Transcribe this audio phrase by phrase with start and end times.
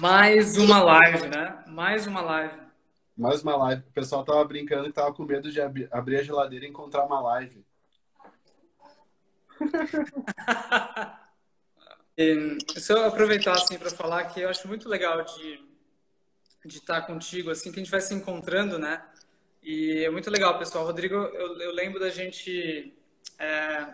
[0.00, 1.62] Mais uma live, né?
[1.66, 2.58] Mais uma live.
[3.16, 3.82] Mais uma live.
[3.82, 7.04] O pessoal tava brincando e tava com medo de ab abrir a geladeira e encontrar
[7.04, 7.62] uma live.
[12.78, 15.68] se eu aproveitar assim para falar que eu acho muito legal de
[16.64, 19.04] de estar contigo assim que a gente vai se encontrando, né?
[19.62, 20.86] E é muito legal, pessoal.
[20.86, 22.94] Rodrigo, eu, eu lembro da gente
[23.38, 23.86] é,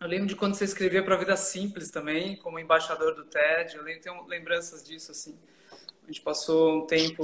[0.00, 3.76] eu lembro de quando você escrevia para a Vida Simples também, como embaixador do TED.
[3.76, 5.36] Eu lembro, tenho lembranças disso, assim.
[6.04, 7.22] A gente passou um tempo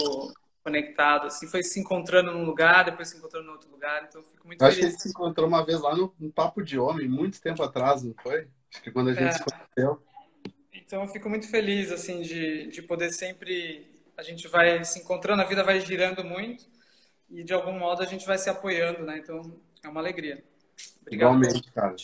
[0.65, 4.47] conectado, assim, foi se encontrando num lugar, depois se encontrando em outro lugar, então fico
[4.47, 4.79] muito eu feliz.
[4.79, 7.39] Acho que a gente se encontrou uma vez lá no, no, Papo de Homem, muito
[7.39, 8.49] tempo atrás, não foi?
[8.73, 9.33] Acho que quando a gente é.
[9.33, 10.03] se conheceu.
[10.73, 13.91] Então eu fico muito feliz, assim, de, de poder sempre...
[14.17, 16.65] A gente vai se encontrando, a vida vai girando muito
[17.29, 19.19] e de algum modo a gente vai se apoiando, né?
[19.19, 19.43] Então
[19.83, 20.43] é uma alegria.
[21.03, 21.35] Obrigado.
[21.35, 21.95] Igualmente, cara.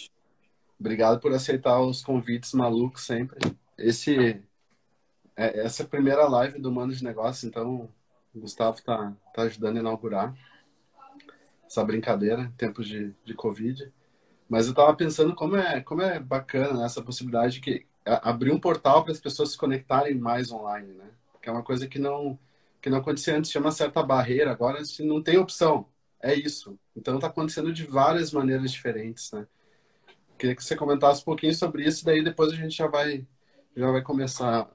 [0.81, 3.39] Obrigado por aceitar os convites malucos sempre.
[3.77, 4.43] Esse,
[5.37, 7.91] é, essa é a primeira live do Mano de Negócio, então
[8.35, 10.35] o Gustavo tá, tá ajudando a inaugurar
[11.67, 13.93] essa brincadeira em tempos de, de Covid.
[14.49, 18.51] Mas eu tava pensando como é, como é bacana né, essa possibilidade de que abrir
[18.51, 21.11] um portal para as pessoas se conectarem mais online, né?
[21.43, 22.39] Que é uma coisa que não
[22.81, 25.87] que não acontecia antes, tinha uma certa barreira, agora se não tem opção,
[26.23, 26.79] é isso.
[26.97, 29.47] Então está acontecendo de várias maneiras diferentes, né?
[30.41, 33.27] Queria que você comentasse um pouquinho sobre isso, daí depois a gente já vai,
[33.77, 34.71] já vai começar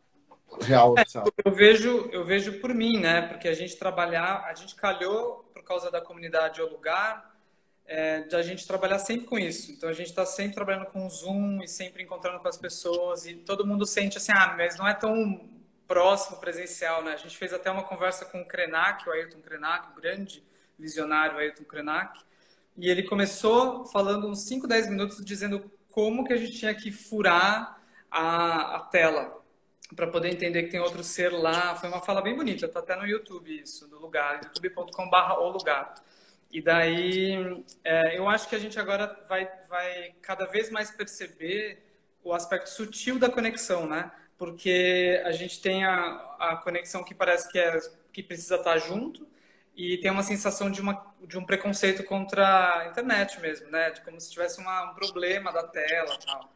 [0.61, 1.03] real é,
[1.43, 3.23] eu vejo, eu vejo por mim, né?
[3.23, 7.35] Porque a gente trabalhar, a gente calhou por causa da comunidade ao lugar,
[7.83, 9.71] é, de a gente trabalhar sempre com isso.
[9.71, 13.25] Então a gente está sempre trabalhando com o Zoom e sempre encontrando com as pessoas
[13.25, 15.49] e todo mundo sente assim, ah, mas não é tão
[15.87, 17.13] próximo presencial, né?
[17.13, 20.43] A gente fez até uma conversa com o Krenak, o Ayrton Krenak, o grande
[20.77, 22.19] visionário Ayrton Krenak,
[22.77, 26.91] e ele começou falando uns 5, 10 minutos dizendo como que a gente tinha que
[26.91, 27.81] furar
[28.11, 29.41] a, a tela
[29.95, 31.75] para poder entender que tem outro ser lá.
[31.75, 35.93] Foi uma fala bem bonita, tá até no YouTube isso, do lugar, youtube.com/barra o lugar.
[36.51, 41.83] E daí, é, eu acho que a gente agora vai, vai cada vez mais perceber
[42.23, 44.11] o aspecto sutil da conexão, né?
[44.37, 47.79] Porque a gente tem a, a conexão que parece que, é,
[48.11, 49.27] que precisa estar junto,
[49.75, 53.91] e tem uma sensação de, uma, de um preconceito contra a internet mesmo, né?
[53.91, 56.49] De como se tivesse uma, um problema da tela tal.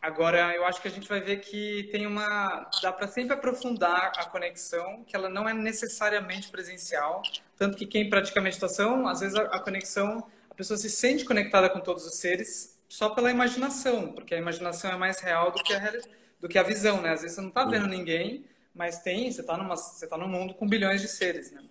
[0.00, 2.70] Agora, eu acho que a gente vai ver que tem uma...
[2.82, 7.22] Dá para sempre aprofundar a conexão, que ela não é necessariamente presencial.
[7.56, 11.68] Tanto que quem pratica meditação, às vezes a, a conexão, a pessoa se sente conectada
[11.68, 15.74] com todos os seres só pela imaginação, porque a imaginação é mais real do que
[15.74, 15.92] a,
[16.40, 17.12] do que a visão, né?
[17.12, 20.68] Às vezes você não está vendo ninguém, mas tem, você está tá num mundo com
[20.68, 21.62] bilhões de seres, né?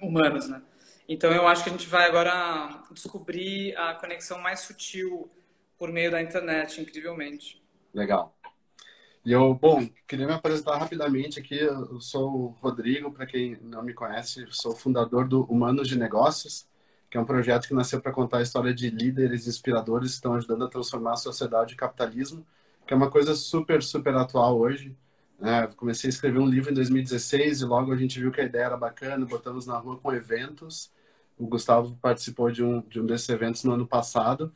[0.00, 0.62] Humanos, né?
[1.08, 5.28] Então eu acho que a gente vai agora descobrir a conexão mais sutil
[5.78, 7.62] por meio da internet, incrivelmente.
[7.92, 8.34] Legal.
[9.24, 11.58] E eu, bom, queria me apresentar rapidamente aqui.
[11.58, 16.66] Eu sou o Rodrigo, para quem não me conhece, sou fundador do Humanos de Negócios,
[17.10, 20.34] que é um projeto que nasceu para contar a história de líderes inspiradores que estão
[20.34, 22.46] ajudando a transformar a sociedade e capitalismo,
[22.86, 24.94] que é uma coisa super, super atual hoje.
[25.40, 28.44] É, comecei a escrever um livro em 2016 e logo a gente viu que a
[28.44, 30.92] ideia era bacana, botamos na rua com eventos.
[31.36, 34.52] O Gustavo participou de um, de um desses eventos no ano passado.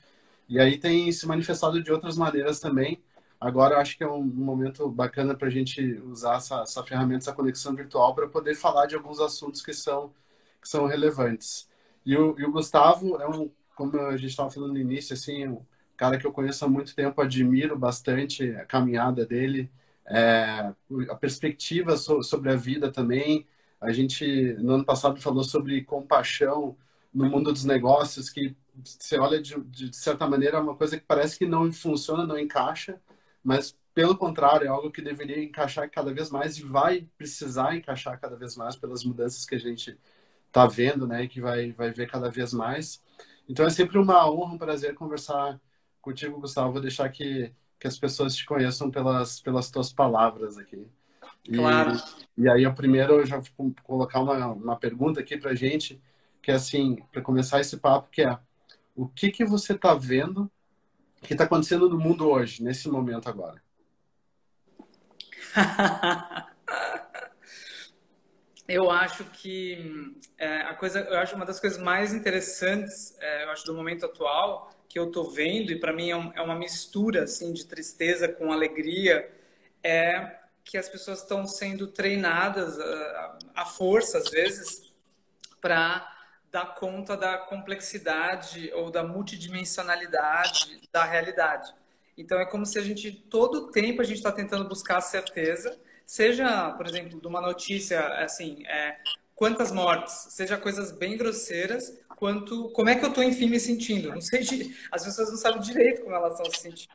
[0.49, 3.03] E aí tem se manifestado de outras maneiras também.
[3.41, 7.25] Agora eu acho que é um momento bacana para a gente usar essa, essa ferramenta,
[7.25, 10.13] essa conexão virtual, para poder falar de alguns assuntos que são,
[10.61, 11.69] que são relevantes.
[12.05, 15.47] E o, e o Gustavo é um, como a gente estava falando no início, assim,
[15.49, 15.61] um
[15.97, 19.71] cara que eu conheço há muito tempo, admiro bastante a caminhada dele
[20.11, 20.73] é,
[21.11, 23.47] a perspectiva so, sobre a vida também.
[23.81, 26.77] A gente, no ano passado, falou sobre compaixão
[27.13, 31.05] no mundo dos negócios, que você olha de, de certa maneira é uma coisa que
[31.05, 33.01] parece que não funciona, não encaixa,
[33.43, 38.21] mas pelo contrário, é algo que deveria encaixar cada vez mais e vai precisar encaixar
[38.21, 39.99] cada vez mais pelas mudanças que a gente
[40.47, 43.03] está vendo, né, e que vai, vai ver cada vez mais.
[43.49, 45.61] Então é sempre uma honra, um prazer conversar
[46.01, 46.73] contigo, Gustavo.
[46.73, 50.87] Vou deixar que que as pessoas te conheçam pelas, pelas tuas palavras aqui.
[51.45, 51.93] E, claro.
[52.37, 56.01] E aí, eu primeiro, eu já vou colocar uma, uma pergunta aqui pra gente,
[56.43, 58.39] que é assim, para começar esse papo, que é
[58.95, 60.51] o que que você está vendo
[61.23, 63.61] que está acontecendo no mundo hoje, nesse momento agora?
[68.69, 73.51] eu acho que é, a coisa, eu acho uma das coisas mais interessantes, é, eu
[73.51, 77.25] acho do momento atual que eu tô vendo e para mim é, é, uma mistura
[77.25, 79.31] assim de tristeza com alegria
[79.83, 82.79] é que as pessoas estão sendo treinadas
[83.55, 84.93] à força às vezes
[85.61, 86.17] para
[86.51, 91.75] dar conta da complexidade ou da multidimensionalidade da realidade.
[92.17, 95.79] Então é como se a gente todo tempo a gente está tentando buscar a certeza,
[96.07, 98.99] seja, por exemplo, de uma notícia assim, é,
[99.35, 104.09] quantas mortes, seja coisas bem grosseiras, quanto como é que eu estou enfim me sentindo.
[104.09, 104.41] Não sei,
[104.91, 106.93] as pessoas não sabem direito como elas estão se sentindo.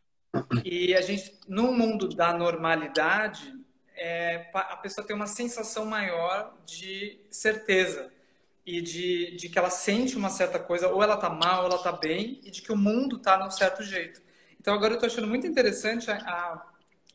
[0.65, 3.53] E a gente, no mundo da normalidade,
[3.95, 8.11] é, a pessoa tem uma sensação maior de certeza
[8.65, 11.77] e de, de que ela sente uma certa coisa, ou ela está mal, ou ela
[11.77, 14.21] está bem, e de que o mundo está num certo jeito.
[14.59, 16.65] Então agora eu estou achando muito interessante a, a,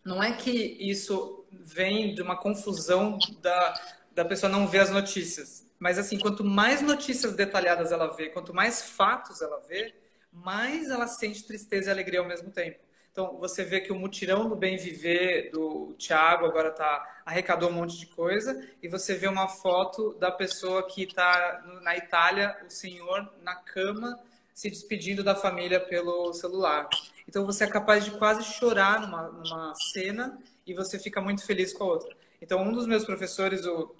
[0.02, 3.74] não é que isso vem de uma confusão da,
[4.14, 8.54] da pessoa não ver as notícias, mas assim, quanto mais notícias detalhadas ela vê, quanto
[8.54, 9.94] mais fatos ela vê,
[10.32, 12.78] mais ela sente tristeza e alegria ao mesmo tempo.
[13.10, 17.72] Então, você vê que o mutirão do bem viver do Tiago agora tá arrecadou um
[17.72, 22.70] monte de coisa e você vê uma foto da pessoa que está na Itália, o
[22.70, 24.18] senhor na cama
[24.54, 26.88] se despedindo da família pelo celular.
[27.28, 31.72] Então, você é capaz de quase chorar numa, numa cena e você fica muito feliz
[31.72, 32.16] com a outra.
[32.40, 33.94] Então, um dos meus professores, o,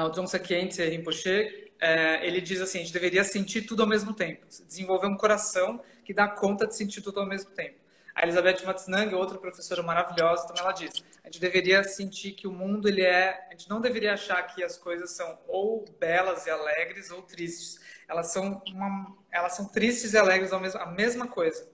[0.00, 4.14] o John Sakiente Rinpoche, é, ele diz assim, a gente deveria sentir tudo ao mesmo
[4.14, 7.82] tempo, desenvolver um coração que dá conta de sentir tudo ao mesmo tempo.
[8.14, 12.52] A Elizabeth Matznang, outra professora maravilhosa, também ela diz: a gente deveria sentir que o
[12.52, 16.50] mundo ele é, a gente não deveria achar que as coisas são ou belas e
[16.50, 17.80] alegres ou tristes.
[18.06, 21.66] Elas são uma, elas são tristes e alegres ao mesmo, a mesma coisa.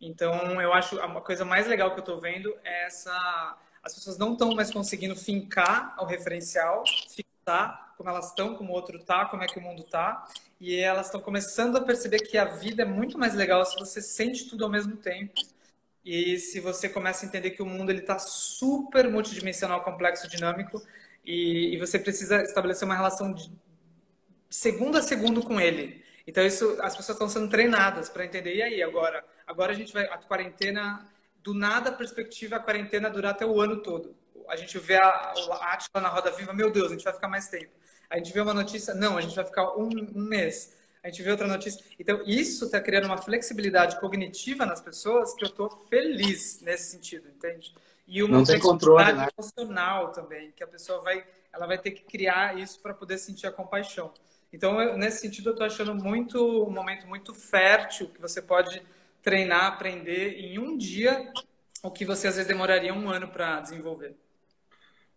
[0.00, 4.16] Então, eu acho a coisa mais legal que eu estou vendo é essa as pessoas
[4.16, 6.82] não estão mais conseguindo fincar ao referencial,
[7.44, 10.26] fixar como elas estão, como o outro tá, como é que o mundo tá,
[10.60, 14.00] e elas estão começando a perceber que a vida é muito mais legal se você
[14.00, 15.40] sente tudo ao mesmo tempo
[16.04, 20.82] e se você começa a entender que o mundo ele está super multidimensional, complexo, dinâmico,
[21.24, 23.50] e, e, você precisa estabelecer uma relação de
[24.50, 26.04] segundo a segundo com ele.
[26.26, 28.56] Então isso, as pessoas estão sendo treinadas para entender.
[28.56, 31.08] E aí agora, agora a gente vai a quarentena
[31.42, 34.14] do nada a perspectiva a quarentena durar até o ano todo.
[34.48, 37.28] A gente vê a, a Atila na roda viva, meu Deus, a gente vai ficar
[37.28, 37.72] mais tempo.
[38.08, 40.74] A gente vê uma notícia, não, a gente vai ficar um, um mês
[41.04, 41.84] a gente vê outra notícia.
[41.98, 47.28] Então, isso está criando uma flexibilidade cognitiva nas pessoas que eu estou feliz nesse sentido,
[47.28, 47.74] entende?
[48.08, 49.28] E uma Não flexibilidade controle, né?
[49.36, 53.46] emocional também, que a pessoa vai, ela vai ter que criar isso para poder sentir
[53.46, 54.14] a compaixão.
[54.50, 58.82] Então, eu, nesse sentido, eu estou achando muito um momento muito fértil que você pode
[59.22, 61.30] treinar, aprender em um dia
[61.82, 64.16] o que você às vezes demoraria um ano para desenvolver.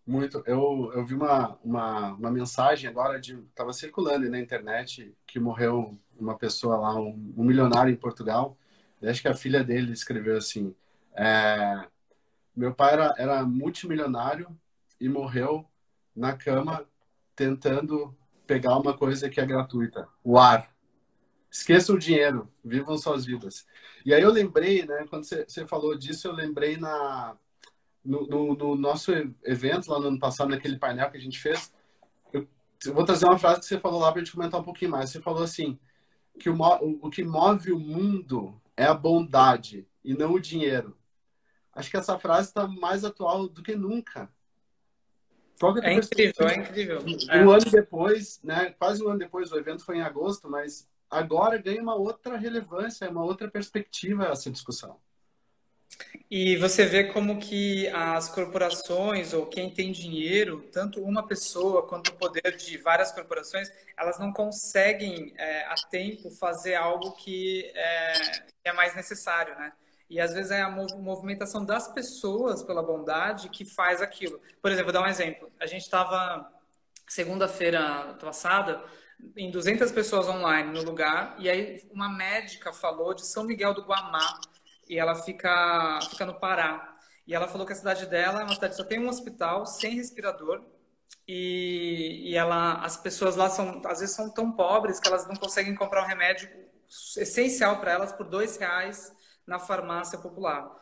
[0.08, 0.42] Muito.
[0.46, 3.34] Eu, eu vi uma, uma, uma mensagem agora de.
[3.50, 8.56] Estava circulando na internet que morreu uma pessoa lá, um, um milionário em Portugal.
[9.02, 10.74] Acho que a filha dele escreveu assim:
[11.14, 11.86] é,
[12.56, 14.48] Meu pai era, era multimilionário
[14.98, 15.66] e morreu
[16.16, 16.86] na cama
[17.36, 18.16] tentando
[18.46, 20.74] pegar uma coisa que é gratuita: o ar.
[21.50, 23.66] Esqueçam o dinheiro, vivam suas vidas.
[24.06, 27.36] E aí eu lembrei, né, quando você falou disso, eu lembrei na
[28.04, 29.12] no, no, no, nosso
[29.44, 31.72] evento lá no ano passado, naquele painel que a gente fez,
[32.32, 32.46] eu,
[32.84, 34.90] eu vou trazer uma frase que você falou lá para a gente comentar um pouquinho
[34.90, 35.10] mais.
[35.10, 35.78] Você falou assim,
[36.38, 36.56] que o,
[37.02, 40.96] o que move o mundo é a bondade e não o dinheiro.
[41.72, 44.30] Acho que essa frase está mais atual do que nunca.
[45.82, 47.00] É, é incrível, é incrível.
[47.04, 47.56] Um é.
[47.56, 51.82] ano depois, né, quase um ano depois, o evento foi em agosto, mas agora ganha
[51.82, 55.00] uma outra relevância, uma outra perspectiva essa discussão.
[56.30, 62.08] E você vê como que as corporações ou quem tem dinheiro, tanto uma pessoa quanto
[62.08, 68.12] o poder de várias corporações, elas não conseguem é, a tempo fazer algo que é,
[68.64, 69.72] é, mais necessário, né?
[70.10, 74.40] E às vezes é a movimentação das pessoas pela bondade que faz aquilo.
[74.60, 75.50] Por exemplo, vou dar um exemplo.
[75.58, 76.50] A gente estava
[77.06, 78.82] segunda-feira passada
[79.36, 83.82] em 200 pessoas online no lugar e aí uma médica falou de São Miguel do
[83.82, 84.40] Guamá
[84.88, 86.96] e ela fica, fica no Pará.
[87.26, 89.66] E ela falou que a cidade dela é uma cidade que só tem um hospital
[89.66, 90.64] sem respirador
[91.26, 95.36] e, e ela, as pessoas lá são, às vezes são tão pobres que elas não
[95.36, 96.48] conseguem comprar um remédio
[97.18, 99.12] essencial para elas por dois reais
[99.46, 100.74] na farmácia popular.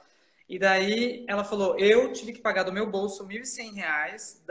[0.48, 4.46] E daí ela falou, eu tive que pagar do meu bolso R$ 1.100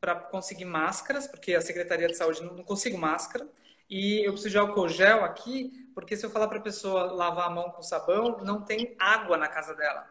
[0.00, 3.46] para conseguir máscaras, porque a Secretaria de Saúde não, não consigo máscara,
[3.88, 7.48] e eu preciso de álcool gel aqui porque se eu falar para a pessoa lavar
[7.48, 10.06] a mão com sabão, não tem água na casa dela.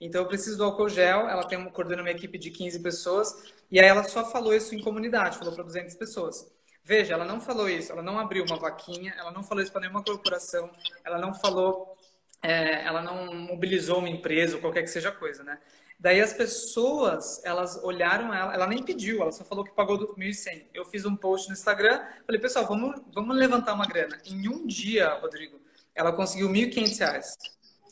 [0.00, 3.78] Então eu preciso do álcool gel, ela tem coordena uma equipe de 15 pessoas, e
[3.78, 6.50] aí ela só falou isso em comunidade, falou para 200 pessoas.
[6.82, 9.82] Veja, ela não falou isso, ela não abriu uma vaquinha, ela não falou isso para
[9.82, 10.72] nenhuma corporação,
[11.04, 11.96] ela não falou,
[12.42, 15.60] é, ela não mobilizou uma empresa ou qualquer que seja coisa, né?
[15.98, 20.66] Daí as pessoas, elas olharam ela, ela nem pediu, ela só falou que pagou 1.100.
[20.72, 24.20] Eu fiz um post no Instagram, falei, pessoal, vamos, vamos levantar uma grana.
[24.24, 25.60] Em um dia, Rodrigo,
[25.94, 27.36] ela conseguiu 1.500 reais.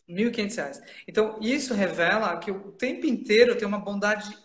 [0.08, 0.82] 1.500 reais.
[1.08, 4.38] Então, isso revela que o tempo inteiro tem uma bondade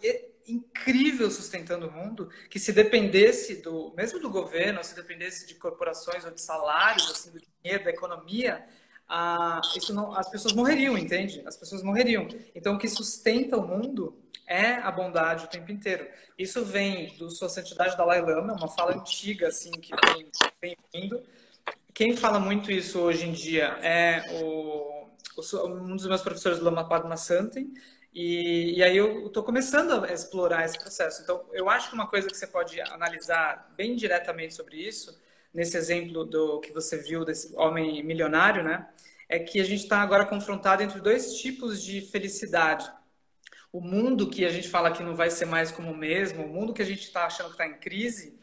[0.47, 6.25] incrível sustentando o mundo, que se dependesse do, mesmo do governo, se dependesse de corporações
[6.25, 8.65] ou de salários, assim, do dinheiro, da economia,
[9.13, 11.43] ah, isso não, as pessoas morreriam, entende?
[11.45, 12.29] As pessoas morreriam.
[12.55, 16.07] Então, o que sustenta o mundo é a bondade o tempo inteiro.
[16.37, 21.21] Isso vem do Sua Santidade Dalai Lama, uma fala antiga, assim, que vem, vem vindo.
[21.93, 26.87] Quem fala muito isso hoje em dia é o, o um dos meus professores, Lama
[26.87, 27.73] Padma Santin,
[28.13, 31.21] e, e aí eu estou começando a explorar esse processo.
[31.21, 35.19] Então, eu acho que uma coisa que você pode analisar bem diretamente sobre isso,
[35.53, 38.87] nesse exemplo do que você viu desse homem milionário, né,
[39.27, 42.91] é que a gente está agora confrontado entre dois tipos de felicidade.
[43.71, 46.49] O mundo que a gente fala que não vai ser mais como o mesmo, o
[46.49, 48.37] mundo que a gente está achando que está em crise,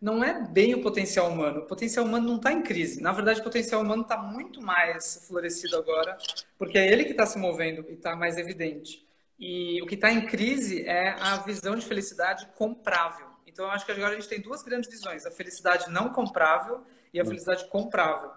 [0.00, 1.60] não é bem o potencial humano.
[1.60, 3.02] O potencial humano não está em crise.
[3.02, 6.16] Na verdade, o potencial humano está muito mais florescido agora,
[6.56, 9.06] porque é ele que está se movendo e está mais evidente.
[9.38, 13.29] E o que está em crise é a visão de felicidade comprável.
[13.52, 16.84] Então, eu acho que agora a gente tem duas grandes visões: a felicidade não comprável
[17.12, 18.30] e a felicidade comprável.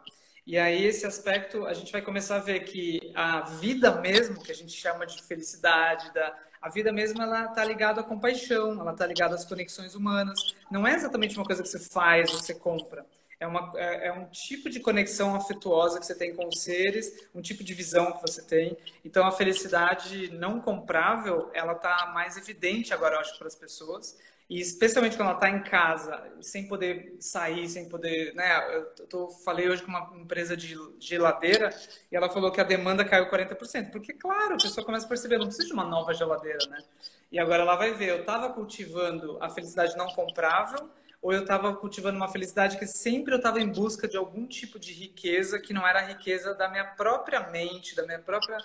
[0.46, 4.52] E aí, esse aspecto, a gente vai começar a ver que a vida mesmo, que
[4.52, 8.92] a gente chama de felicidade, da, a vida mesmo, ela está ligada à compaixão, ela
[8.92, 10.38] está ligada às conexões humanas.
[10.70, 13.06] Não é exatamente uma coisa que você faz, você compra
[13.44, 17.28] é, uma, é, é, um tipo de conexão afetuosa que você tem com os seres,
[17.36, 18.78] um tipo de visão que você tem.
[19.04, 24.18] Então, a felicidade não comprável, ela está mais evidente agora, eu acho, para as pessoas.
[24.50, 28.34] E especialmente quando ela está em casa, sem poder sair, sem poder.
[28.36, 28.76] Né?
[28.76, 31.70] Eu tô, falei hoje com uma empresa de geladeira
[32.12, 33.92] e ela falou que a demanda caiu 40%.
[33.92, 36.84] Porque, claro, a pessoa começa a perceber, não precisa de uma nova geladeira, né?
[37.32, 40.90] E agora ela vai ver, eu estava cultivando a felicidade não comprável
[41.24, 44.78] ou eu estava cultivando uma felicidade que sempre eu estava em busca de algum tipo
[44.78, 48.58] de riqueza que não era a riqueza da minha própria mente, da minha própria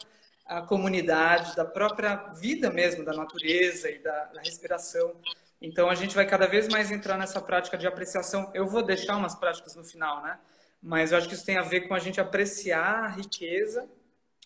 [0.45, 5.15] a comunidade, da própria vida mesmo, da natureza e da, da, respiração.
[5.61, 8.51] Então a gente vai cada vez mais entrar nessa prática de apreciação.
[8.55, 10.39] Eu vou deixar umas práticas no final, né?
[10.83, 13.89] Mas eu acho que isso tem a ver com a gente apreciar a riqueza,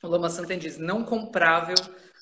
[0.02, 1.76] o Lama Santen diz, não comprável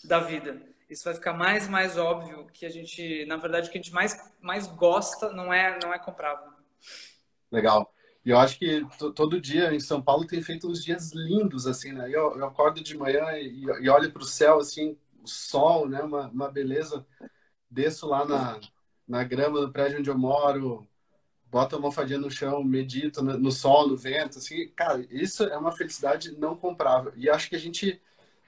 [0.05, 3.79] da vida isso vai ficar mais mais óbvio que a gente, na verdade, o que
[3.79, 6.51] a gente mais, mais gosta não é, não é comprável.
[7.51, 7.95] Legal.
[8.25, 11.93] E eu acho que todo dia em São Paulo tem feito uns dias lindos, assim,
[11.93, 12.07] né?
[12.09, 16.03] Eu, eu acordo de manhã e, e olho para o céu, assim, o sol, né?
[16.03, 17.07] Uma, uma beleza.
[17.71, 18.61] Desço lá na,
[19.11, 20.87] na grama do prédio onde eu moro,
[21.51, 24.69] boto a almofadinha no chão, medito no, no sol, no vento, assim.
[24.69, 27.13] Cara, isso é uma felicidade não comprável.
[27.17, 28.01] E acho que a gente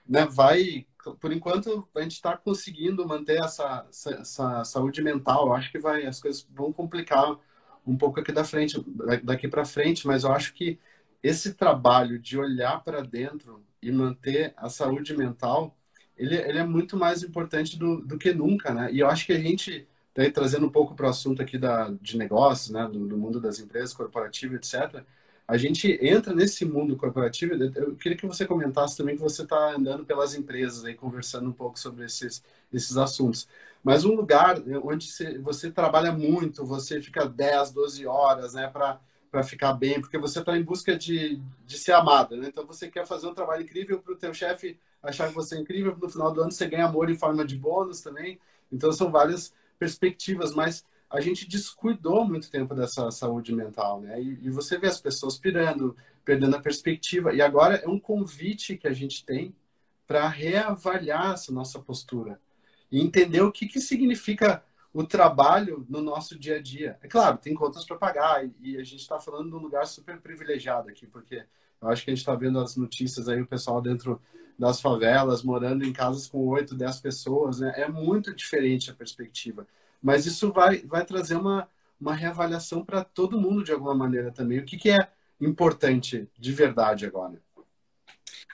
[0.08, 0.86] né, vai
[1.20, 5.48] por enquanto a gente está conseguindo manter essa, essa, essa, saúde mental.
[5.48, 7.36] Eu acho que vai, as coisas vão complicar
[7.84, 8.80] um pouco aqui da frente,
[9.24, 10.78] daqui para frente, mas eu acho que
[11.22, 15.76] esse trabalho de olhar para dentro e manter a saúde mental,
[16.16, 18.92] ele, ele é muito mais importante do, do que nunca, né?
[18.92, 21.90] E eu acho que a gente, daí, trazendo um pouco para o assunto aqui da,
[22.00, 25.04] de negócios, né, do, do mundo das empresas corporativas, etc.,
[25.46, 27.54] a gente entra nesse mundo corporativo.
[27.54, 31.52] Eu queria que você comentasse também que você está andando pelas empresas aí, conversando um
[31.52, 32.42] pouco sobre esses,
[32.72, 33.48] esses assuntos.
[33.82, 35.08] Mas um lugar onde
[35.42, 40.56] você, trabalha muito, você fica 10, 12 horas, né, para ficar bem, porque você está
[40.56, 42.46] em busca de, de ser amada, né?
[42.48, 45.58] Então você quer fazer um trabalho incrível para o teu chefe achar que você é
[45.58, 48.38] incrível, no final do ano você ganha amor em forma de bônus também.
[48.70, 49.52] Então são várias
[49.82, 54.22] perspectivas, mas a gente descuidou muito tempo dessa saúde mental, né?
[54.22, 57.34] E, e, você vê as pessoas pirando, perdendo a perspectiva.
[57.34, 59.52] E agora é um convite que a gente tem
[60.06, 62.40] para reavaliar essa nossa postura
[62.92, 64.62] e entender o que, que significa
[64.94, 66.96] o trabalho no nosso dia a dia.
[67.02, 70.20] É claro, tem contas para pagar e, a gente está falando de um lugar super
[70.20, 71.44] privilegiado aqui, porque
[71.80, 74.22] eu acho que a gente está vendo as notícias aí, o pessoal dentro
[74.58, 77.72] das favelas, morando em casas com 8, 10 pessoas, né?
[77.76, 79.66] É muito diferente a perspectiva.
[80.02, 81.68] Mas isso vai, vai trazer uma,
[82.00, 84.58] uma reavaliação para todo mundo de alguma maneira também.
[84.58, 85.08] O que, que é
[85.40, 87.40] importante de verdade agora?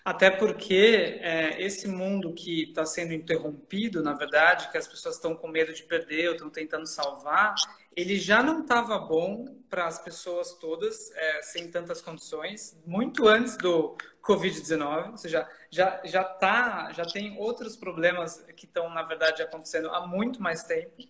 [0.05, 5.35] Até porque é, esse mundo que está sendo interrompido, na verdade, que as pessoas estão
[5.35, 7.55] com medo de perder ou estão tentando salvar,
[7.95, 13.57] ele já não estava bom para as pessoas todas, é, sem tantas condições, muito antes
[13.59, 13.97] do
[14.29, 19.89] Covid-19, ou seja, já, já, tá, já tem outros problemas que estão, na verdade, acontecendo
[19.89, 21.03] há muito mais tempo.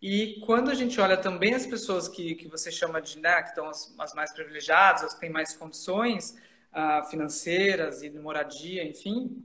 [0.00, 3.48] E quando a gente olha também as pessoas que, que você chama de, né, que
[3.48, 6.36] estão as, as mais privilegiadas, as que têm mais condições
[6.72, 9.44] uh, financeiras e de moradia, enfim,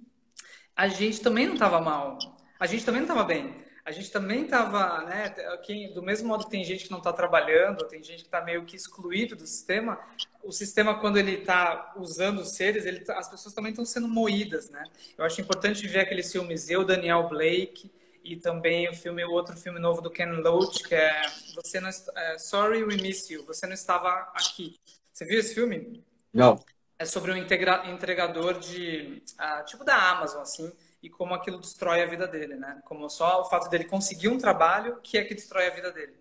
[0.76, 2.20] a gente também não estava mal.
[2.60, 3.67] A gente também não estava bem.
[3.88, 5.30] A gente também estava, né,
[5.64, 8.42] quem, do mesmo modo que tem gente que não está trabalhando, tem gente que está
[8.42, 9.98] meio que excluído do sistema,
[10.44, 14.10] o sistema, quando ele está usando os seres, ele, tá, as pessoas também estão sendo
[14.10, 14.84] moídas, né?
[15.18, 17.90] Eu acho importante ver aqueles filmes Eu, Daniel Blake,
[18.26, 21.22] e também o filme, o outro filme novo do Ken Loach, que é
[21.56, 24.78] Você não é, Sorry We Miss You, Você não estava aqui.
[25.14, 26.04] Você viu esse filme?
[26.34, 26.60] Não.
[27.00, 32.02] É sobre um integra, entregador de uh, tipo da Amazon assim, e como aquilo destrói
[32.02, 32.82] a vida dele, né?
[32.86, 36.14] Como só o fato dele conseguir um trabalho que é que destrói a vida dele.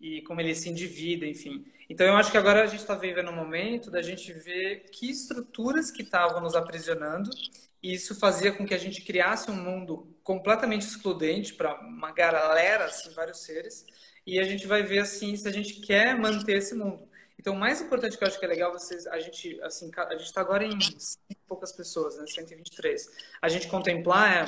[0.00, 1.64] E como ele se endivida, enfim.
[1.88, 5.10] Então eu acho que agora a gente está vivendo um momento da gente ver que
[5.10, 7.30] estruturas que estavam nos aprisionando
[7.82, 12.86] e isso fazia com que a gente criasse um mundo completamente excludente para uma galera,
[12.86, 13.86] assim, vários seres.
[14.26, 17.08] E a gente vai ver assim se a gente quer manter esse mundo.
[17.38, 20.16] Então, o mais importante que eu acho que é legal vocês, a gente, assim, a
[20.16, 20.78] gente está agora em
[21.46, 23.08] poucas pessoas, né, 123.
[23.40, 24.46] A gente contemplar é,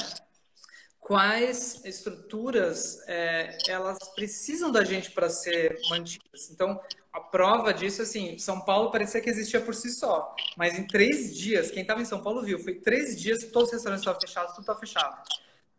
[0.98, 6.50] quais estruturas é, elas precisam da gente para ser mantidas.
[6.50, 6.80] Então,
[7.12, 11.34] a prova disso, assim, São Paulo parecia que existia por si só, mas em três
[11.34, 14.20] dias, quem estava em São Paulo viu, foi três dias que todos os restaurantes estavam
[14.20, 15.22] fechados, tudo está fechado.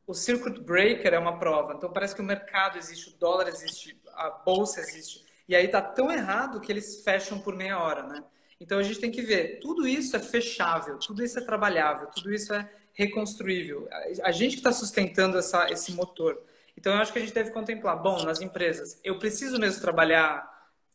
[0.07, 4.01] O circuit breaker é uma prova, então parece que o mercado existe, o dólar existe,
[4.13, 8.23] a bolsa existe, e aí tá tão errado que eles fecham por meia hora, né?
[8.61, 12.31] Então a gente tem que ver, tudo isso é fechável, tudo isso é trabalhável, tudo
[12.31, 13.89] isso é reconstruível.
[14.23, 16.39] A gente que está sustentando essa, esse motor.
[16.77, 20.47] Então eu acho que a gente deve contemplar, bom, nas empresas, eu preciso mesmo trabalhar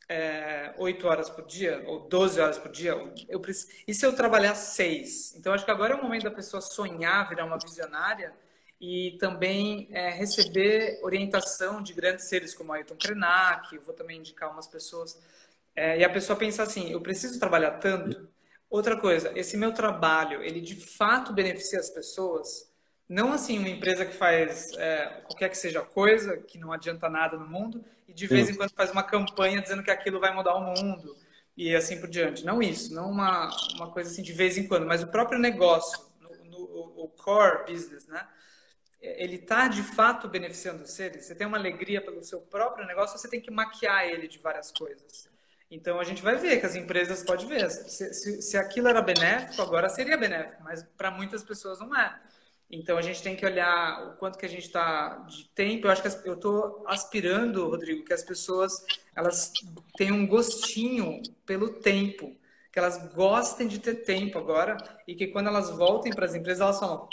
[0.09, 2.93] é, 8 horas por dia, ou 12 horas por dia,
[3.29, 3.73] eu preciso...
[3.89, 5.35] e se eu trabalhar 6?
[5.37, 8.33] Então, acho que agora é o momento da pessoa sonhar, virar uma visionária
[8.81, 14.53] e também é, receber orientação de grandes seres como Ayrton Krenak, eu vou também indicar
[14.53, 15.19] umas pessoas,
[15.75, 18.29] é, e a pessoa pensa assim, eu preciso trabalhar tanto?
[18.71, 22.71] Outra coisa, esse meu trabalho, ele de fato beneficia as pessoas?
[23.09, 27.37] Não assim uma empresa que faz é, qualquer que seja coisa, que não adianta nada
[27.37, 30.55] no mundo, e de vez em quando faz uma campanha dizendo que aquilo vai mudar
[30.55, 31.17] o mundo
[31.57, 32.45] e assim por diante.
[32.45, 35.99] Não isso, não uma, uma coisa assim de vez em quando, mas o próprio negócio,
[36.21, 38.27] no, no o core business, né?
[39.05, 41.27] Ele está de fato beneficiando seres.
[41.27, 44.71] Você tem uma alegria pelo seu próprio negócio, você tem que maquiar ele de várias
[44.73, 45.29] coisas.
[45.71, 47.71] Então a gente vai ver que as empresas podem ver.
[47.71, 52.19] Se, se, se aquilo era benéfico, agora seria benéfico, mas para muitas pessoas não é.
[52.71, 55.87] Então a gente tem que olhar o quanto que a gente está de tempo.
[55.87, 59.53] Eu acho que eu estou aspirando, Rodrigo, que as pessoas elas
[59.97, 62.37] tenham um gostinho pelo tempo,
[62.73, 64.77] que elas gostem de ter tempo agora
[65.07, 67.09] e que quando elas voltem para as empresas elas falam: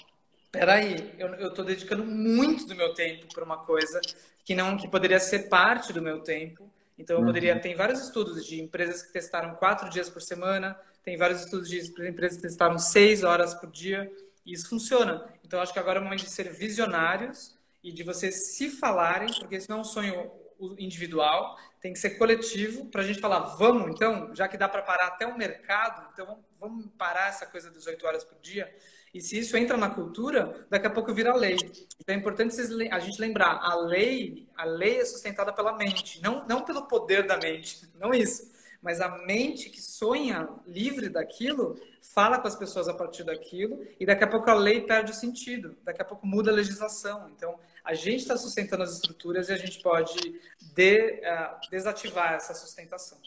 [0.52, 4.02] peraí, eu estou dedicando muito do meu tempo para uma coisa
[4.44, 6.70] que não que poderia ser parte do meu tempo.
[6.98, 7.62] Então eu poderia uhum.
[7.62, 11.80] tem vários estudos de empresas que testaram quatro dias por semana, tem vários estudos de
[12.08, 14.12] empresas que testaram seis horas por dia.
[14.46, 15.26] E isso funciona.
[15.46, 19.32] Então, acho que agora é o momento de ser visionários e de vocês se falarem,
[19.40, 20.32] porque isso não é um sonho
[20.78, 24.84] individual, tem que ser coletivo para a gente falar, vamos então, já que dá para
[24.84, 28.72] parar até o mercado, então vamos, parar essa coisa das oito horas por dia.
[29.13, 31.58] E se isso entra na cultura, daqui a pouco vira lei.
[32.00, 32.56] Então é importante
[32.91, 37.28] a gente lembrar, a lei, a lei é sustentada pela mente, não, não pelo poder
[37.28, 38.50] da mente, não isso.
[38.82, 44.06] Mas a mente que sonha livre daquilo, fala com as pessoas a partir daquilo, e
[44.06, 47.30] daqui a pouco a lei perde o sentido, daqui a pouco muda a legislação.
[47.36, 50.39] Então, a gente está sustentando as estruturas e a gente pode
[50.74, 53.19] de, uh, desativar essa sustentação.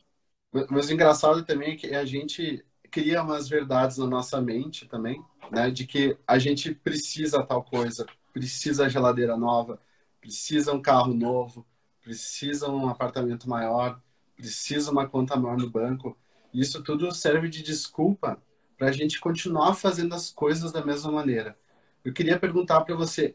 [0.70, 5.20] Mas o engraçado também é que a gente cria umas verdades na nossa mente também,
[5.50, 5.70] né?
[5.70, 9.80] De que a gente precisa tal coisa, precisa geladeira nova,
[10.20, 11.66] precisa um carro novo,
[12.02, 14.00] precisa um apartamento maior,
[14.36, 16.16] precisa uma conta maior no banco.
[16.52, 18.40] Isso tudo serve de desculpa
[18.76, 21.56] para a gente continuar fazendo as coisas da mesma maneira.
[22.04, 23.34] Eu queria perguntar para você,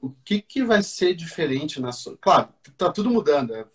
[0.00, 2.16] o que, que vai ser diferente na sua...
[2.18, 3.54] Claro, tá tudo mudando.
[3.54, 3.66] É,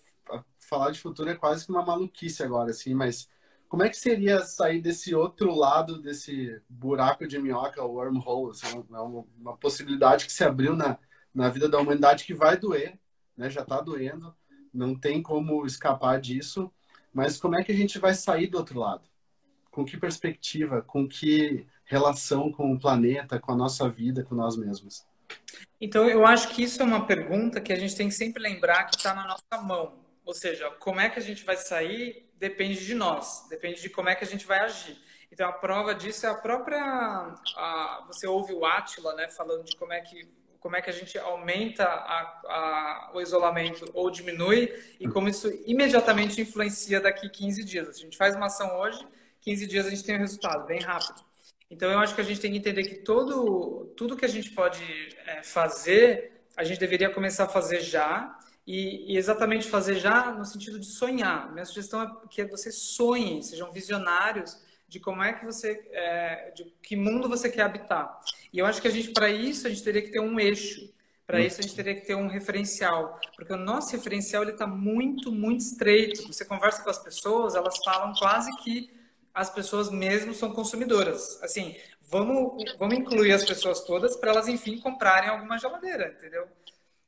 [0.58, 3.28] falar de futuro é quase que uma maluquice agora, assim, mas
[3.68, 8.52] como é que seria sair desse outro lado, desse buraco de minhoca, o wormhole?
[8.52, 10.98] Assim, é uma, uma possibilidade que se abriu na,
[11.34, 12.98] na vida da humanidade que vai doer,
[13.36, 13.50] né?
[13.50, 14.34] já está doendo,
[14.72, 16.70] não tem como escapar disso,
[17.12, 19.02] mas como é que a gente vai sair do outro lado?
[19.70, 24.56] Com que perspectiva, com que relação com o planeta, com a nossa vida, com nós
[24.56, 25.04] mesmos?
[25.80, 28.84] Então, eu acho que isso é uma pergunta que a gente tem que sempre lembrar
[28.84, 29.94] que está na nossa mão.
[30.24, 34.10] Ou seja, como é que a gente vai sair depende de nós, depende de como
[34.10, 34.96] é que a gente vai agir.
[35.32, 36.78] Então, a prova disso é a própria.
[36.78, 40.28] A, você ouve o Átila né, falando de como é que
[40.60, 45.46] como é que a gente aumenta a, a, o isolamento ou diminui e como isso
[45.66, 47.86] imediatamente influencia daqui 15 dias.
[47.86, 49.06] A gente faz uma ação hoje,
[49.42, 51.22] 15 dias a gente tem o um resultado, bem rápido.
[51.70, 54.52] Então eu acho que a gente tem que entender que todo, tudo que a gente
[54.52, 54.82] pode
[55.26, 58.34] é, fazer, a gente deveria começar a fazer já
[58.66, 61.52] e, e, exatamente fazer já no sentido de sonhar.
[61.52, 66.64] Minha sugestão é que vocês sonhem, sejam visionários de como é que você, é, de
[66.82, 68.20] que mundo você quer habitar.
[68.52, 70.92] E eu acho que a gente, para isso, a gente teria que ter um eixo.
[71.26, 75.32] Para isso a gente teria que ter um referencial, porque o nosso referencial está muito,
[75.32, 76.26] muito estreito.
[76.26, 78.90] Você conversa com as pessoas, elas falam quase que
[79.32, 81.42] as pessoas mesmo são consumidoras.
[81.42, 86.46] Assim, vamos, vamos incluir as pessoas todas para elas enfim comprarem alguma geladeira, entendeu?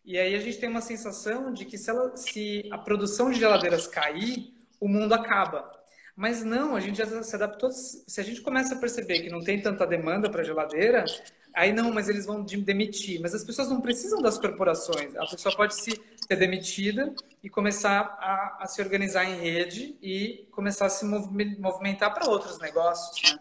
[0.07, 3.41] E aí a gente tem uma sensação de que se, ela, se a produção de
[3.41, 5.69] geladeiras cair, o mundo acaba.
[6.15, 7.71] Mas não, a gente já se adaptou.
[7.73, 11.05] Se a gente começa a perceber que não tem tanta demanda para geladeira,
[11.53, 13.21] aí não, mas eles vão demitir.
[13.21, 15.15] Mas as pessoas não precisam das corporações.
[15.17, 20.47] A pessoa pode se ser demitida e começar a, a se organizar em rede e
[20.53, 23.33] começar a se movimentar para outros negócios.
[23.33, 23.39] Né?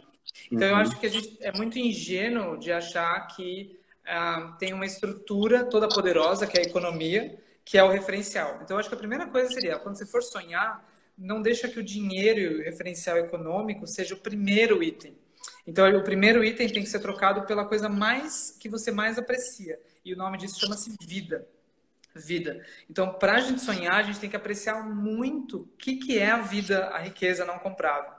[0.51, 0.73] Então, uhum.
[0.73, 5.65] eu acho que a gente é muito ingênuo de achar que ah, tem uma estrutura
[5.65, 8.59] toda poderosa, que é a economia, que é o referencial.
[8.61, 10.87] Então, acho que a primeira coisa seria, quando você for sonhar,
[11.17, 15.17] não deixa que o dinheiro e o referencial econômico seja o primeiro item.
[15.65, 19.79] Então, o primeiro item tem que ser trocado pela coisa mais que você mais aprecia.
[20.03, 21.47] E o nome disso chama-se vida.
[22.13, 22.63] Vida.
[22.89, 26.29] Então, para a gente sonhar, a gente tem que apreciar muito o que, que é
[26.29, 28.11] a vida, a riqueza não comprável.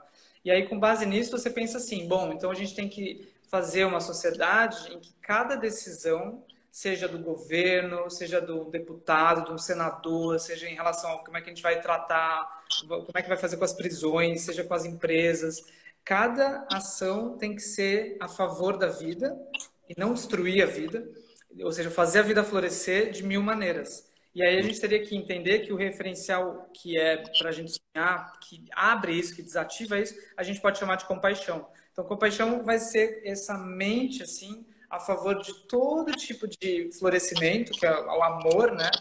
[0.43, 3.85] E aí, com base nisso, você pensa assim: bom, então a gente tem que fazer
[3.85, 10.39] uma sociedade em que cada decisão seja do governo, seja do deputado, de um senador,
[10.39, 13.37] seja em relação a como é que a gente vai tratar, como é que vai
[13.37, 15.65] fazer com as prisões, seja com as empresas.
[16.03, 19.35] Cada ação tem que ser a favor da vida
[19.89, 21.09] e não destruir a vida,
[21.61, 24.07] ou seja, fazer a vida florescer de mil maneiras.
[24.35, 27.71] E aí a gente teria que entender que o referencial que é para a gente
[27.71, 31.67] sonhar, que abre isso, que desativa isso, a gente pode chamar de compaixão.
[31.97, 37.87] Então, compaixão vai ser essa mente assim a favor de todo tipo de florescimento, que
[37.87, 38.91] é o amor, né?